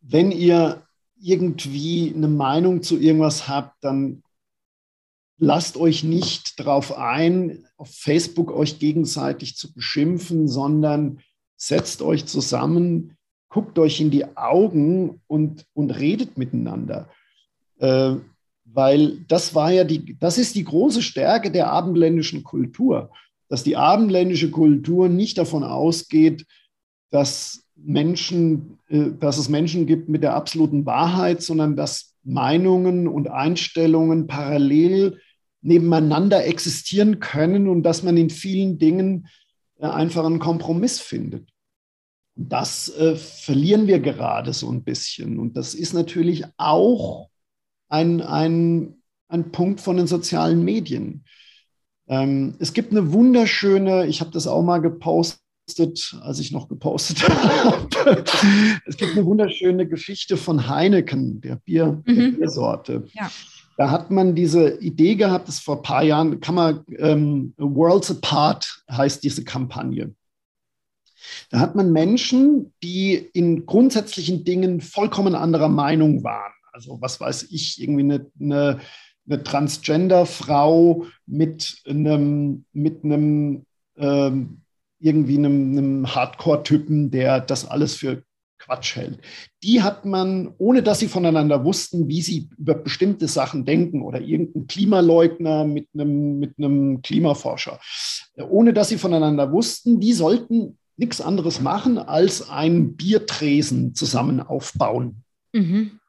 [0.01, 0.83] wenn ihr
[1.21, 4.23] irgendwie eine Meinung zu irgendwas habt, dann
[5.37, 11.19] lasst euch nicht darauf ein, auf Facebook euch gegenseitig zu beschimpfen, sondern
[11.55, 13.17] setzt euch zusammen,
[13.49, 17.09] guckt euch in die Augen und, und redet miteinander.
[17.77, 18.15] Äh,
[18.65, 23.11] weil das war ja die, das ist die große Stärke der abendländischen Kultur,
[23.49, 26.45] dass die abendländische Kultur nicht davon ausgeht,
[27.11, 33.29] dass Menschen, äh, dass es Menschen gibt mit der absoluten Wahrheit, sondern dass Meinungen und
[33.29, 35.19] Einstellungen parallel
[35.61, 39.27] nebeneinander existieren können und dass man in vielen Dingen
[39.79, 41.49] äh, einfach einen Kompromiss findet.
[42.35, 45.39] Das äh, verlieren wir gerade so ein bisschen.
[45.39, 47.29] Und das ist natürlich auch
[47.89, 51.25] ein, ein, ein Punkt von den sozialen Medien.
[52.07, 55.42] Ähm, es gibt eine wunderschöne, ich habe das auch mal gepostet,
[56.21, 58.23] als ich noch gepostet habe.
[58.85, 62.15] es gibt eine wunderschöne Geschichte von Heineken, der, Bier, mhm.
[62.15, 63.05] der Biersorte.
[63.13, 63.31] Ja.
[63.77, 68.11] Da hat man diese Idee gehabt, das vor ein paar Jahren, kann man, ähm, Worlds
[68.11, 70.13] Apart heißt diese Kampagne.
[71.49, 76.51] Da hat man Menschen, die in grundsätzlichen Dingen vollkommen anderer Meinung waren.
[76.71, 78.79] Also was weiß ich, irgendwie eine, eine,
[79.27, 84.62] eine Transgender-Frau mit einem, mit einem ähm,
[85.03, 88.23] irgendwie einem, einem Hardcore-Typen, der das alles für
[88.57, 89.19] Quatsch hält.
[89.61, 94.21] Die hat man, ohne dass sie voneinander wussten, wie sie über bestimmte Sachen denken oder
[94.21, 97.79] irgendein Klimaleugner mit einem, mit einem Klimaforscher,
[98.37, 105.23] ohne dass sie voneinander wussten, die sollten nichts anderes machen, als einen Biertresen zusammen aufbauen.
[105.51, 105.99] Mhm.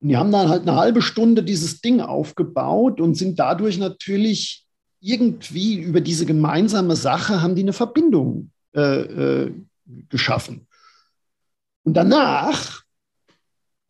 [0.00, 4.66] Und die haben dann halt eine halbe Stunde dieses Ding aufgebaut und sind dadurch natürlich
[5.02, 9.52] irgendwie über diese gemeinsame Sache haben die eine Verbindung äh, äh,
[10.08, 10.66] geschaffen.
[11.82, 12.84] Und danach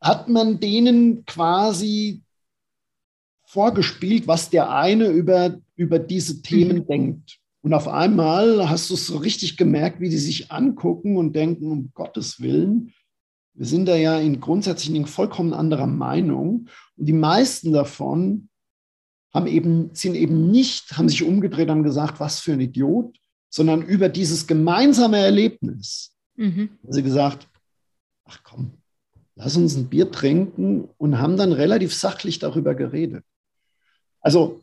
[0.01, 2.23] hat man denen quasi
[3.45, 6.87] vorgespielt, was der eine über, über diese Themen mhm.
[6.87, 7.39] denkt.
[7.61, 11.71] Und auf einmal hast du es so richtig gemerkt, wie die sich angucken und denken,
[11.71, 12.93] um Gottes Willen,
[13.55, 16.69] wir sind da ja in grundsätzlich vollkommen anderer Meinung.
[16.97, 18.49] Und die meisten davon
[19.33, 23.19] haben eben, sind eben nicht, haben sich umgedreht, haben gesagt, was für ein Idiot,
[23.49, 26.71] sondern über dieses gemeinsame Erlebnis mhm.
[26.83, 27.49] haben sie gesagt,
[28.25, 28.73] ach komm,
[29.35, 33.25] lass uns ein Bier trinken und haben dann relativ sachlich darüber geredet.
[34.21, 34.63] Also,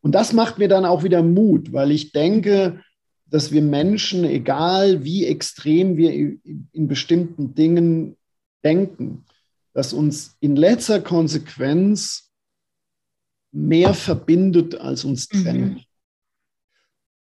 [0.00, 2.82] und das macht mir dann auch wieder Mut, weil ich denke,
[3.26, 8.16] dass wir Menschen, egal wie extrem wir in bestimmten Dingen
[8.62, 9.24] denken,
[9.72, 12.31] dass uns in letzter Konsequenz
[13.52, 15.74] mehr verbindet, als uns trennt.
[15.76, 15.84] Mhm.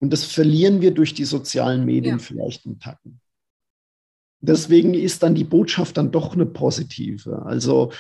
[0.01, 2.23] Und das verlieren wir durch die sozialen Medien ja.
[2.23, 3.21] vielleicht einen Tacken.
[4.41, 7.43] Deswegen ist dann die Botschaft dann doch eine positive.
[7.45, 7.91] Also,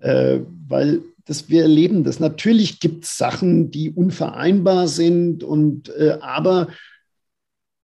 [0.00, 2.20] äh, weil dass wir erleben das.
[2.20, 6.68] Natürlich gibt es Sachen, die unvereinbar sind und äh, aber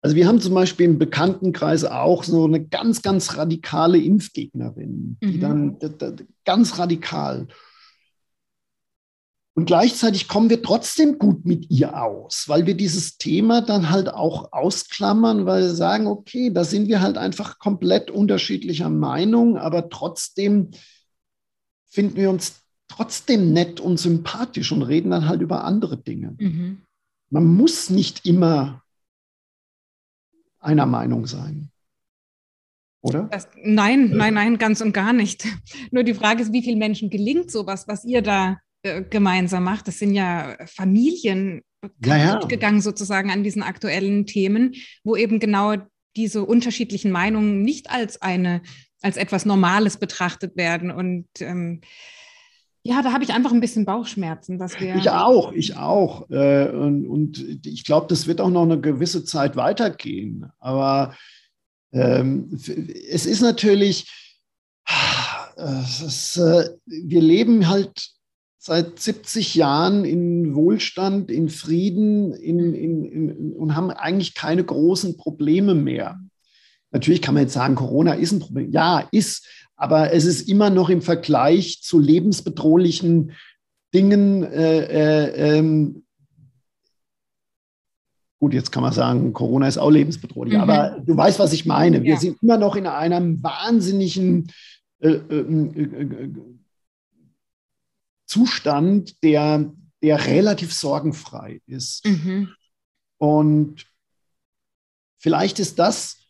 [0.02, 5.36] also wir haben zum Beispiel im Bekanntenkreis auch so eine ganz, ganz radikale Impfgegnerin, die
[5.36, 5.40] mhm.
[5.40, 5.78] dann
[6.44, 7.46] ganz radikal.
[9.54, 14.08] Und gleichzeitig kommen wir trotzdem gut mit ihr aus, weil wir dieses Thema dann halt
[14.08, 19.90] auch ausklammern, weil wir sagen, okay, da sind wir halt einfach komplett unterschiedlicher Meinung, aber
[19.90, 20.70] trotzdem
[21.88, 26.36] finden wir uns trotzdem nett und sympathisch und reden dann halt über andere Dinge.
[26.38, 26.82] Mhm.
[27.30, 28.82] Man muss nicht immer
[30.60, 31.70] einer Meinung sein.
[33.02, 33.28] Oder?
[33.30, 35.44] Das, nein, nein, nein, ganz und gar nicht.
[35.90, 39.88] Nur die Frage ist, wie vielen Menschen gelingt sowas, was ihr da äh, gemeinsam macht?
[39.88, 41.62] Das sind ja Familien
[42.04, 42.38] ja, ja.
[42.40, 44.74] gegangen sozusagen an diesen aktuellen Themen,
[45.04, 45.76] wo eben genau
[46.16, 48.62] diese unterschiedlichen Meinungen nicht als eine,
[49.02, 50.90] als etwas Normales betrachtet werden.
[50.90, 51.80] Und ähm,
[52.82, 54.96] ja, da habe ich einfach ein bisschen Bauchschmerzen, dass wir.
[54.96, 56.28] Ich auch, ich auch.
[56.30, 60.46] Äh, und, ich glaube, das wird auch noch eine gewisse Zeit weitergehen.
[60.58, 61.14] Aber
[61.92, 64.10] ähm, es ist natürlich,
[65.56, 68.10] es ist, äh, wir leben halt
[68.62, 75.16] seit 70 Jahren in Wohlstand, in Frieden in, in, in, und haben eigentlich keine großen
[75.16, 76.20] Probleme mehr.
[76.90, 78.70] Natürlich kann man jetzt sagen, Corona ist ein Problem.
[78.70, 79.46] Ja, ist
[79.76, 83.32] aber es ist immer noch im Vergleich zu lebensbedrohlichen
[83.94, 86.04] Dingen äh, äh, ähm,
[88.38, 90.60] gut, jetzt kann man sagen, Corona ist auch lebensbedrohlich, mhm.
[90.60, 92.02] aber du weißt, was ich meine.
[92.02, 92.20] Wir ja.
[92.20, 94.52] sind immer noch in einem wahnsinnigen
[94.98, 96.30] äh, ähm, äh, äh,
[98.30, 99.72] Zustand, der,
[100.02, 102.06] der relativ sorgenfrei ist.
[102.06, 102.54] Mhm.
[103.18, 103.86] Und
[105.18, 106.20] vielleicht ist das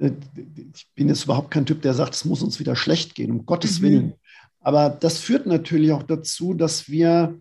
[0.00, 0.12] äh,
[0.74, 3.46] ich bin jetzt überhaupt kein Typ, der sagt, es muss uns wieder schlecht gehen, um
[3.46, 3.84] Gottes mhm.
[3.84, 4.14] Willen.
[4.60, 7.40] Aber das führt natürlich auch dazu, dass wir,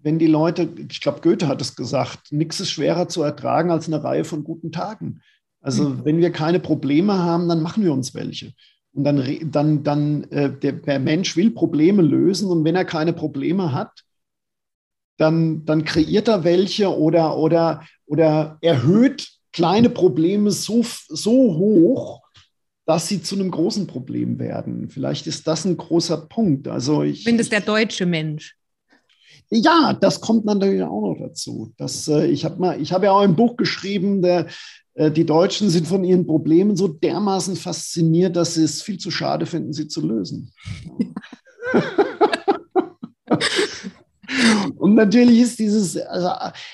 [0.00, 3.86] wenn die Leute, ich glaube, Goethe hat es gesagt, nichts ist schwerer zu ertragen als
[3.86, 5.20] eine Reihe von guten Tagen.
[5.60, 6.04] Also mhm.
[6.04, 8.52] wenn wir keine Probleme haben, dann machen wir uns welche.
[8.94, 13.12] Und dann, dann, dann äh, der, der Mensch will Probleme lösen und wenn er keine
[13.12, 14.04] Probleme hat,
[15.16, 22.22] dann, dann kreiert er welche oder, oder, oder erhöht kleine Probleme so, so hoch,
[22.86, 24.90] dass sie zu einem großen Problem werden.
[24.90, 26.68] Vielleicht ist das ein großer Punkt.
[26.68, 28.56] Also ich das der deutsche Mensch.
[29.54, 31.72] Ja, das kommt natürlich auch noch dazu.
[31.76, 34.48] Das, äh, ich habe hab ja auch ein Buch geschrieben, der,
[34.94, 39.10] äh, die Deutschen sind von ihren Problemen so dermaßen fasziniert, dass sie es viel zu
[39.10, 40.52] schade finden, sie zu lösen.
[44.76, 46.30] Und natürlich ist dieses, also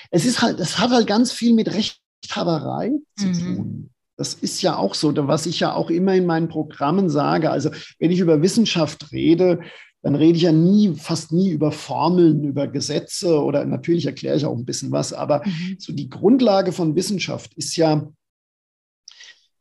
[0.09, 3.55] es ist halt, es hat halt ganz viel mit Recht Rechthaberei zu mhm.
[3.55, 3.89] tun.
[4.17, 7.49] Das ist ja auch so, was ich ja auch immer in meinen Programmen sage.
[7.49, 9.61] Also wenn ich über Wissenschaft rede,
[10.01, 14.45] dann rede ich ja nie, fast nie über Formeln, über Gesetze oder natürlich erkläre ich
[14.45, 15.77] auch ein bisschen was, aber mhm.
[15.79, 18.07] so die Grundlage von Wissenschaft ist ja,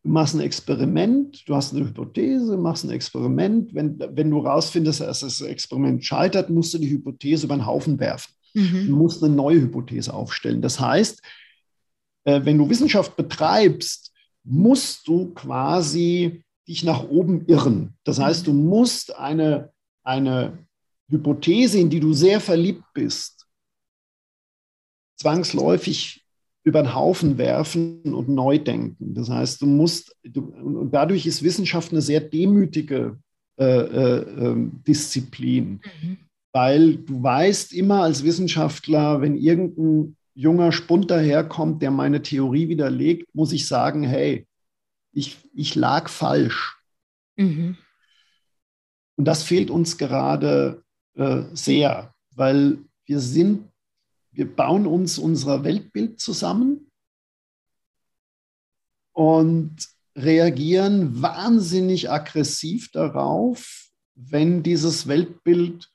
[0.03, 3.75] du machst ein Experiment, du hast eine Hypothese, machst ein Experiment.
[3.75, 8.01] Wenn, wenn du rausfindest, dass das Experiment scheitert, musst du die Hypothese über den Haufen
[8.01, 8.33] werfen.
[8.55, 8.89] Mhm.
[8.89, 10.63] Du musst eine neue Hypothese aufstellen.
[10.63, 11.21] Das heißt,
[12.25, 14.13] äh, wenn du Wissenschaft betreibst,
[14.43, 17.95] musst du quasi dich nach oben irren.
[18.05, 19.71] Das heißt, du musst eine,
[20.03, 20.59] eine
[21.09, 23.47] Hypothese, in die du sehr verliebt bist,
[25.19, 26.25] zwangsläufig
[26.63, 29.15] über den Haufen werfen und neu denken.
[29.15, 33.19] Das heißt, du musst, du, und dadurch ist Wissenschaft eine sehr demütige
[33.59, 36.19] äh, äh, ähm, Disziplin, mhm.
[36.53, 43.35] weil du weißt immer als Wissenschaftler, wenn irgendein junger Spund daherkommt, der meine Theorie widerlegt,
[43.35, 44.47] muss ich sagen, hey,
[45.13, 46.79] ich, ich lag falsch.
[47.37, 47.77] Mhm.
[49.21, 50.83] Und das fehlt uns gerade
[51.15, 53.69] äh, sehr, weil wir sind,
[54.31, 56.91] wir bauen uns unser Weltbild zusammen
[59.13, 59.77] und
[60.17, 65.91] reagieren wahnsinnig aggressiv darauf, wenn dieses Weltbild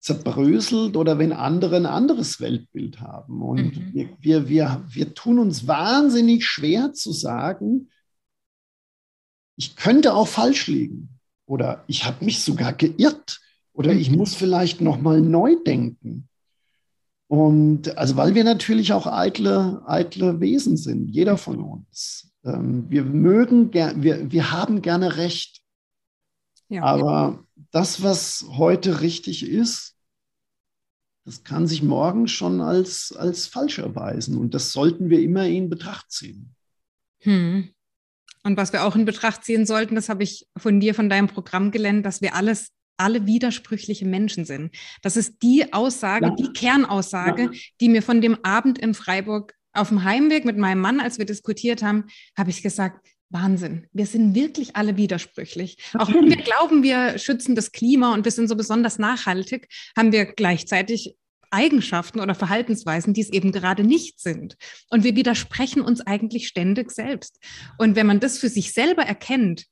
[0.00, 3.42] zerbröselt oder wenn andere ein anderes Weltbild haben.
[3.42, 3.92] Und mhm.
[3.92, 7.90] wir, wir, wir, wir tun uns wahnsinnig schwer zu sagen,
[9.54, 11.13] ich könnte auch falsch liegen
[11.46, 13.40] oder ich habe mich sogar geirrt
[13.72, 16.28] oder ich muss vielleicht nochmal neu denken.
[17.26, 22.32] Und also weil wir natürlich auch eitle, eitle Wesen sind, jeder von uns.
[22.44, 25.60] Ähm, wir mögen, wir, wir haben gerne Recht.
[26.68, 26.82] Ja.
[26.84, 29.96] Aber das, was heute richtig ist,
[31.24, 34.36] das kann sich morgen schon als, als falsch erweisen.
[34.36, 36.54] Und das sollten wir immer in Betracht ziehen.
[37.20, 37.73] Hm.
[38.44, 41.28] Und was wir auch in Betracht ziehen sollten, das habe ich von dir, von deinem
[41.28, 44.74] Programm gelernt, dass wir alles alle widersprüchliche Menschen sind.
[45.02, 46.34] Das ist die Aussage, ja.
[46.36, 47.50] die Kernaussage, ja.
[47.80, 51.26] die mir von dem Abend in Freiburg auf dem Heimweg mit meinem Mann, als wir
[51.26, 52.04] diskutiert haben,
[52.38, 53.88] habe ich gesagt, Wahnsinn.
[53.92, 55.78] Wir sind wirklich alle widersprüchlich.
[55.94, 60.12] Auch wenn wir glauben, wir schützen das Klima und wir sind so besonders nachhaltig, haben
[60.12, 61.16] wir gleichzeitig
[61.50, 64.56] Eigenschaften oder Verhaltensweisen, die es eben gerade nicht sind.
[64.90, 67.38] Und wir widersprechen uns eigentlich ständig selbst.
[67.78, 69.64] Und wenn man das für sich selber erkennt,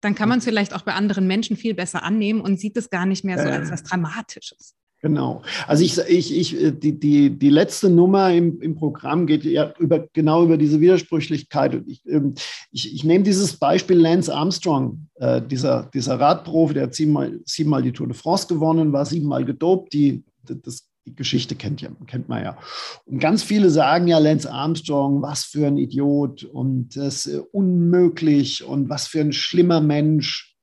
[0.00, 2.90] dann kann man es vielleicht auch bei anderen Menschen viel besser annehmen und sieht es
[2.90, 4.74] gar nicht mehr so als was Dramatisches.
[5.02, 5.40] Genau.
[5.66, 9.72] Also ich, ich, ich, äh, die, die, die letzte Nummer im, im Programm geht ja
[9.78, 11.74] über, genau über diese Widersprüchlichkeit.
[11.74, 12.34] Und ich, ähm,
[12.70, 17.82] ich, ich nehme dieses Beispiel Lance Armstrong, äh, dieser, dieser Radprofi, der hat siebenmal, siebenmal
[17.82, 19.94] die Tour de France gewonnen, war siebenmal gedopt.
[19.94, 22.58] Die, das, die Geschichte kennt, ja, kennt man ja.
[23.06, 28.64] Und ganz viele sagen ja, Lance Armstrong, was für ein Idiot und das ist unmöglich
[28.64, 30.56] und was für ein schlimmer Mensch.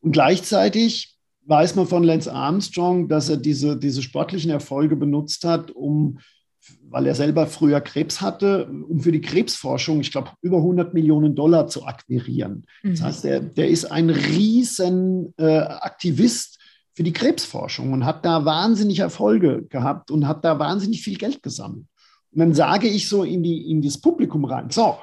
[0.00, 1.16] Und gleichzeitig
[1.46, 6.18] weiß man von Lance Armstrong, dass er diese, diese sportlichen Erfolge benutzt hat, um,
[6.88, 11.34] weil er selber früher Krebs hatte, um für die Krebsforschung, ich glaube, über 100 Millionen
[11.34, 12.66] Dollar zu akquirieren.
[12.82, 12.90] Mhm.
[12.90, 16.59] Das heißt, der, der ist ein riesen äh, Aktivist
[16.94, 21.42] für die Krebsforschung und hat da wahnsinnig Erfolge gehabt und hat da wahnsinnig viel Geld
[21.42, 21.86] gesammelt.
[22.32, 24.98] Und dann sage ich so in, die, in das Publikum rein, so,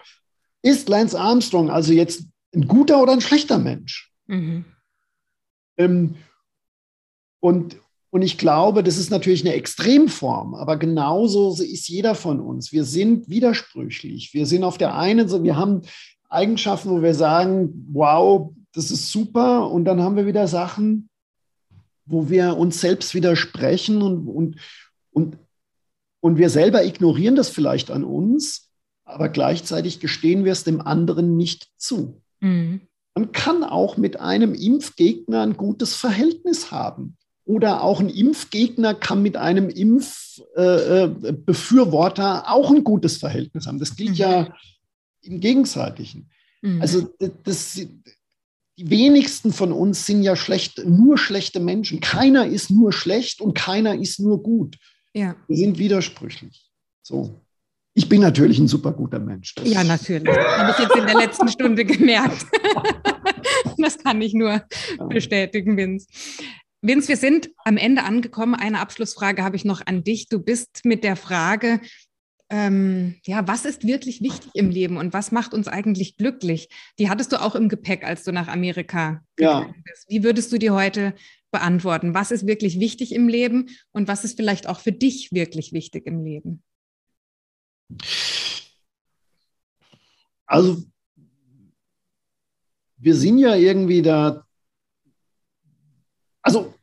[0.61, 4.11] ist Lance Armstrong also jetzt ein guter oder ein schlechter Mensch?
[4.27, 4.65] Mhm.
[5.77, 6.15] Ähm,
[7.39, 7.77] und,
[8.09, 12.71] und ich glaube, das ist natürlich eine Extremform, aber genauso ist jeder von uns.
[12.71, 14.33] Wir sind widersprüchlich.
[14.33, 15.81] Wir sind auf der einen Seite, wir haben
[16.29, 19.69] Eigenschaften, wo wir sagen, wow, das ist super.
[19.69, 21.09] Und dann haben wir wieder Sachen,
[22.07, 24.55] wo wir uns selbst widersprechen und, und,
[25.11, 25.37] und,
[26.19, 28.71] und wir selber ignorieren das vielleicht an uns,
[29.05, 32.21] aber gleichzeitig gestehen wir es dem anderen nicht zu.
[32.39, 32.81] Mhm.
[33.15, 37.17] Man kann auch mit einem Impfgegner ein gutes Verhältnis haben.
[37.45, 43.79] Oder auch ein Impfgegner kann mit einem Impfbefürworter äh, auch ein gutes Verhältnis haben.
[43.79, 44.15] Das gilt mhm.
[44.15, 44.53] ja
[45.21, 46.29] im Gegenseitigen.
[46.61, 46.81] Mhm.
[46.81, 47.09] Also
[47.43, 47.79] das,
[48.77, 51.99] die wenigsten von uns sind ja schlecht, nur schlechte Menschen.
[51.99, 54.77] Keiner ist nur schlecht und keiner ist nur gut.
[55.13, 55.35] Ja.
[55.47, 56.69] Wir sind widersprüchlich.
[57.01, 57.41] So.
[57.95, 59.55] Ich bin natürlich ein super guter Mensch.
[59.55, 60.27] Das ja, natürlich.
[60.27, 62.45] Habe ich jetzt in der letzten Stunde gemerkt.
[63.77, 64.61] das kann ich nur
[65.09, 66.05] bestätigen, Vince.
[66.81, 68.53] Vince, wir sind am Ende angekommen.
[68.53, 70.29] Eine Abschlussfrage habe ich noch an dich.
[70.29, 71.81] Du bist mit der Frage,
[72.49, 76.69] ähm, ja, was ist wirklich wichtig im Leben und was macht uns eigentlich glücklich?
[76.99, 79.83] Die hattest du auch im Gepäck, als du nach Amerika gegangen ja.
[79.83, 80.05] bist.
[80.09, 81.13] Wie würdest du die heute
[81.51, 82.13] beantworten?
[82.13, 86.05] Was ist wirklich wichtig im Leben und was ist vielleicht auch für dich wirklich wichtig
[86.07, 86.63] im Leben?
[90.45, 90.83] Also,
[92.97, 94.47] wir sind ja irgendwie da
[96.47, 96.73] also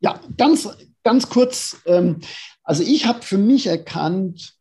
[0.00, 0.66] ja, ganz,
[1.04, 1.76] ganz kurz.
[1.84, 2.20] Ähm,
[2.64, 4.54] also ich habe für mich erkannt,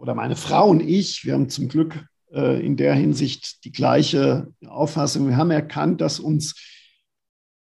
[0.00, 4.48] oder meine Frau und ich, wir haben zum Glück äh, in der Hinsicht die gleiche
[4.66, 5.28] Auffassung.
[5.28, 6.54] Wir haben erkannt, dass uns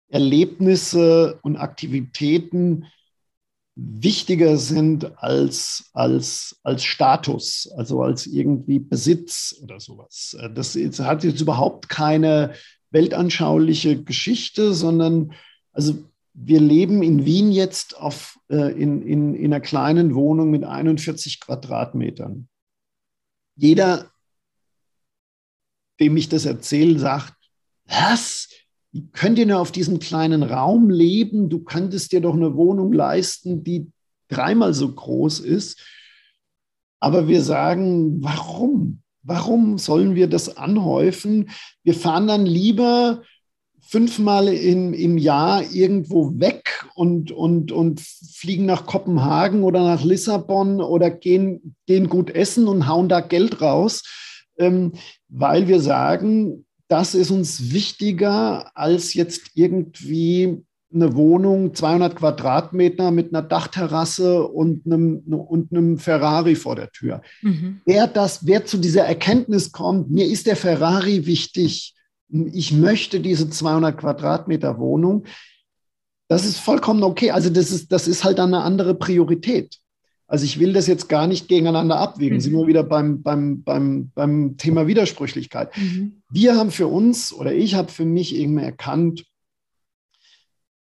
[0.10, 2.86] Erlebnisse und Aktivitäten
[3.76, 10.36] wichtiger sind als, als, als Status, also als irgendwie Besitz oder sowas.
[10.56, 12.54] Das hat jetzt überhaupt keine
[12.90, 15.34] weltanschauliche Geschichte, sondern
[15.74, 16.07] also
[16.40, 21.40] wir leben in Wien jetzt auf, äh, in, in, in einer kleinen Wohnung mit 41
[21.40, 22.48] Quadratmetern.
[23.56, 24.12] Jeder,
[26.00, 27.34] dem ich das erzähle, sagt,
[27.86, 28.50] was?
[28.92, 31.50] Wie könnt ihr nur auf diesem kleinen Raum leben?
[31.50, 33.92] Du könntest dir doch eine Wohnung leisten, die
[34.28, 35.82] dreimal so groß ist.
[37.00, 39.02] Aber wir sagen, warum?
[39.24, 41.50] Warum sollen wir das anhäufen?
[41.84, 43.24] Wir fahren dann lieber
[43.88, 50.82] fünfmal in, im Jahr irgendwo weg und, und, und fliegen nach Kopenhagen oder nach Lissabon
[50.82, 54.04] oder gehen, gehen gut essen und hauen da Geld raus,
[54.58, 54.94] ähm,
[55.30, 63.34] weil wir sagen, das ist uns wichtiger als jetzt irgendwie eine Wohnung, 200 Quadratmeter mit
[63.34, 67.22] einer Dachterrasse und einem, und einem Ferrari vor der Tür.
[67.42, 67.82] Mhm.
[67.86, 71.94] Wer, das, wer zu dieser Erkenntnis kommt, mir ist der Ferrari wichtig,
[72.30, 75.26] ich möchte diese 200 Quadratmeter Wohnung.
[76.28, 77.32] Das ist vollkommen okay.
[77.32, 79.80] Also das ist, das ist halt eine andere Priorität.
[80.28, 82.38] Also ich will das jetzt gar nicht gegeneinander abwägen.
[82.38, 82.42] Mhm.
[82.42, 85.76] Sind wir wieder beim, beim, beim, beim Thema Widersprüchlichkeit.
[85.78, 86.22] Mhm.
[86.30, 89.26] Wir haben für uns oder ich habe für mich irgendwie erkannt,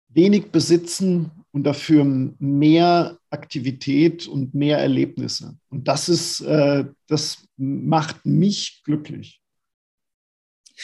[0.07, 2.05] wenig besitzen und dafür
[2.39, 5.57] mehr Aktivität und mehr Erlebnisse.
[5.69, 9.42] Und das ist, äh, das macht mich glücklich.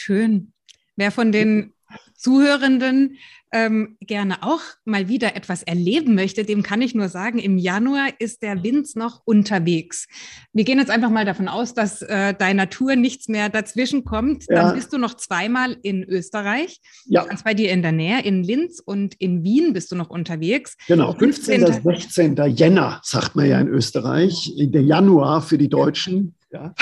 [0.00, 0.52] Schön.
[0.96, 1.74] Wer von den
[2.14, 3.18] Zuhörenden
[3.52, 8.08] ähm, gerne auch mal wieder etwas erleben möchte, dem kann ich nur sagen, im Januar
[8.18, 10.06] ist der Vince noch unterwegs.
[10.54, 14.46] Wir gehen jetzt einfach mal davon aus, dass äh, deiner Tour nichts mehr dazwischen kommt.
[14.48, 14.62] Ja.
[14.62, 16.80] Dann bist du noch zweimal in Österreich.
[17.04, 17.26] Ja.
[17.26, 20.78] Ganz bei dir in der Nähe, in Linz und in Wien bist du noch unterwegs.
[20.88, 21.82] Genau, 15.
[21.82, 22.36] 16.
[22.54, 24.50] Jänner, sagt man ja in Österreich.
[24.56, 26.36] Der Januar für die Deutschen.
[26.52, 26.74] Ja.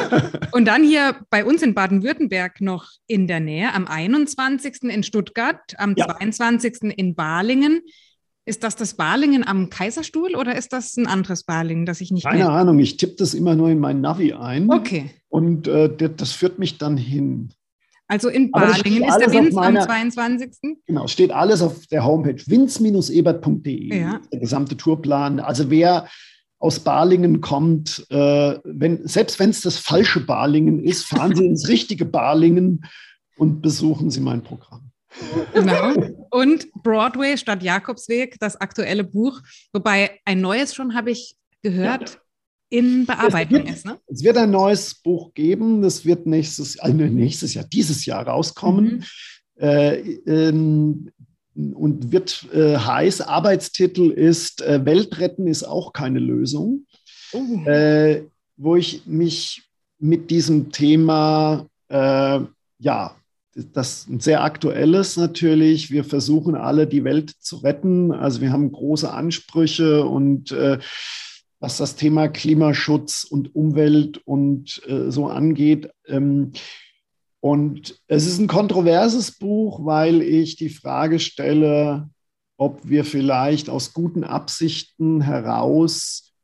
[0.52, 4.82] und dann hier bei uns in Baden-Württemberg noch in der Nähe, am 21.
[4.84, 6.08] in Stuttgart, am ja.
[6.08, 6.96] 22.
[6.96, 7.82] in Balingen.
[8.44, 12.24] Ist das das Balingen am Kaiserstuhl oder ist das ein anderes Balingen, das ich nicht
[12.24, 12.50] Keine kenne?
[12.50, 14.68] Ahnung, ich tippe das immer nur in mein Navi ein.
[14.68, 15.10] Okay.
[15.28, 17.52] Und äh, das führt mich dann hin.
[18.08, 20.76] Also in Balingen ist der Winz meiner, am 22.
[20.86, 24.20] Genau, steht alles auf der Homepage winz-ebert.de, ja.
[24.32, 25.38] der gesamte Tourplan.
[25.38, 26.08] Also wer
[26.62, 31.66] aus Balingen kommt, äh, wenn, selbst wenn es das falsche Balingen ist, fahren Sie ins
[31.66, 32.84] richtige Balingen
[33.36, 34.92] und besuchen Sie mein Programm.
[35.52, 35.92] Genau.
[36.30, 39.40] Und Broadway statt Jakobsweg, das aktuelle Buch,
[39.72, 42.10] wobei ein neues schon habe ich gehört.
[42.10, 42.16] Ja.
[42.68, 43.84] In Bearbeitung es wird, ist.
[43.84, 43.98] Ne?
[44.06, 45.82] Es wird ein neues Buch geben.
[45.82, 49.04] Das wird nächstes, also nächstes Jahr, dieses Jahr rauskommen.
[49.56, 49.62] Mhm.
[49.62, 51.10] Äh, ähm,
[51.54, 53.22] und wird äh, heiß.
[53.22, 56.86] Arbeitstitel ist äh, Weltretten ist auch keine Lösung,
[57.32, 57.68] oh.
[57.68, 58.24] äh,
[58.56, 59.62] wo ich mich
[59.98, 62.40] mit diesem Thema, äh,
[62.78, 63.16] ja,
[63.54, 65.90] das ist sehr aktuelles natürlich.
[65.90, 68.10] Wir versuchen alle die Welt zu retten.
[68.12, 70.78] Also wir haben große Ansprüche und äh,
[71.60, 75.90] was das Thema Klimaschutz und Umwelt und äh, so angeht.
[76.08, 76.52] Ähm,
[77.42, 82.08] und es ist ein kontroverses Buch, weil ich die Frage stelle,
[82.56, 86.34] ob wir vielleicht aus guten Absichten heraus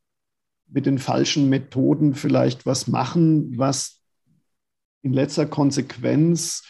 [0.67, 4.01] mit den falschen Methoden vielleicht was machen, was
[5.03, 6.65] in letzter Konsequenz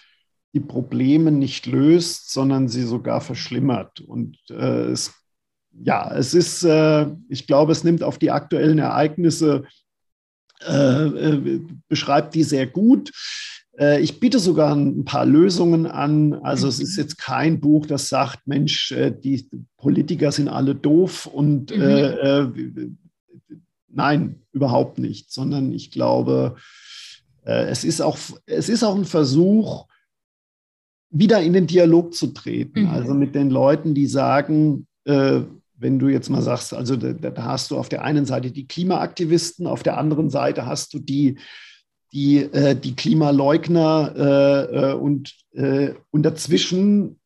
[0.52, 4.00] die Probleme nicht löst, sondern sie sogar verschlimmert.
[4.00, 5.14] Und äh, es,
[5.72, 9.64] ja, es ist, äh, ich glaube, es nimmt auf die aktuellen Ereignisse,
[10.60, 13.10] äh, äh beschreibt die sehr gut.
[13.78, 16.34] Äh, ich biete sogar ein paar Lösungen an.
[16.34, 17.02] Also es ist mhm.
[17.02, 21.82] jetzt kein Buch, das sagt, Mensch, äh, die Politiker sind alle doof und mhm.
[21.82, 22.90] äh, äh,
[23.88, 26.56] nein, überhaupt nicht, sondern ich glaube,
[27.44, 29.86] äh, es, ist auch, es ist auch ein Versuch,
[31.10, 32.82] wieder in den Dialog zu treten.
[32.82, 32.90] Mhm.
[32.90, 35.40] Also mit den Leuten, die sagen, äh,
[35.80, 38.66] wenn du jetzt mal sagst, also da, da, hast du auf der einen Seite die
[38.66, 41.38] Klimaaktivisten, auf der anderen Seite hast du die
[42.12, 47.18] die, äh, die Klimaleugner äh, äh, und, äh, und dazwischen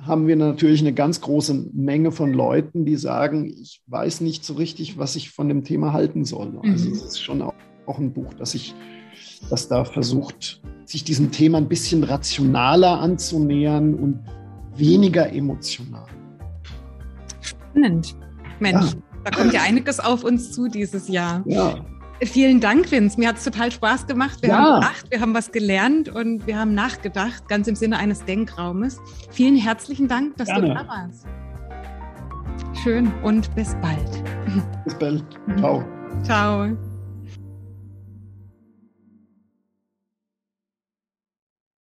[0.00, 4.54] haben wir natürlich eine ganz große Menge von Leuten, die sagen, ich weiß nicht so
[4.54, 6.58] richtig, was ich von dem Thema halten soll.
[6.62, 6.94] Also mhm.
[6.94, 7.54] es ist schon auch,
[7.86, 8.74] auch ein Buch, das ich
[9.50, 14.20] das da versucht, sich diesem Thema ein bisschen rationaler anzunähern und
[14.76, 16.06] weniger emotional.
[17.40, 18.16] Spannend.
[18.60, 19.20] Mensch, ja.
[19.24, 21.42] da kommt ja einiges auf uns zu dieses Jahr.
[21.46, 21.84] Ja.
[22.22, 23.18] Vielen Dank, Vince.
[23.18, 24.38] Mir hat es total Spaß gemacht.
[24.40, 24.56] Wir ja.
[24.56, 29.00] haben gelacht, wir haben was gelernt und wir haben nachgedacht, ganz im Sinne eines Denkraumes.
[29.30, 30.68] Vielen herzlichen Dank, dass Gerne.
[30.68, 31.26] du da warst.
[32.82, 34.24] Schön und bis bald.
[34.84, 35.24] Bis bald.
[35.58, 35.84] Ciao.
[36.22, 36.93] Ciao.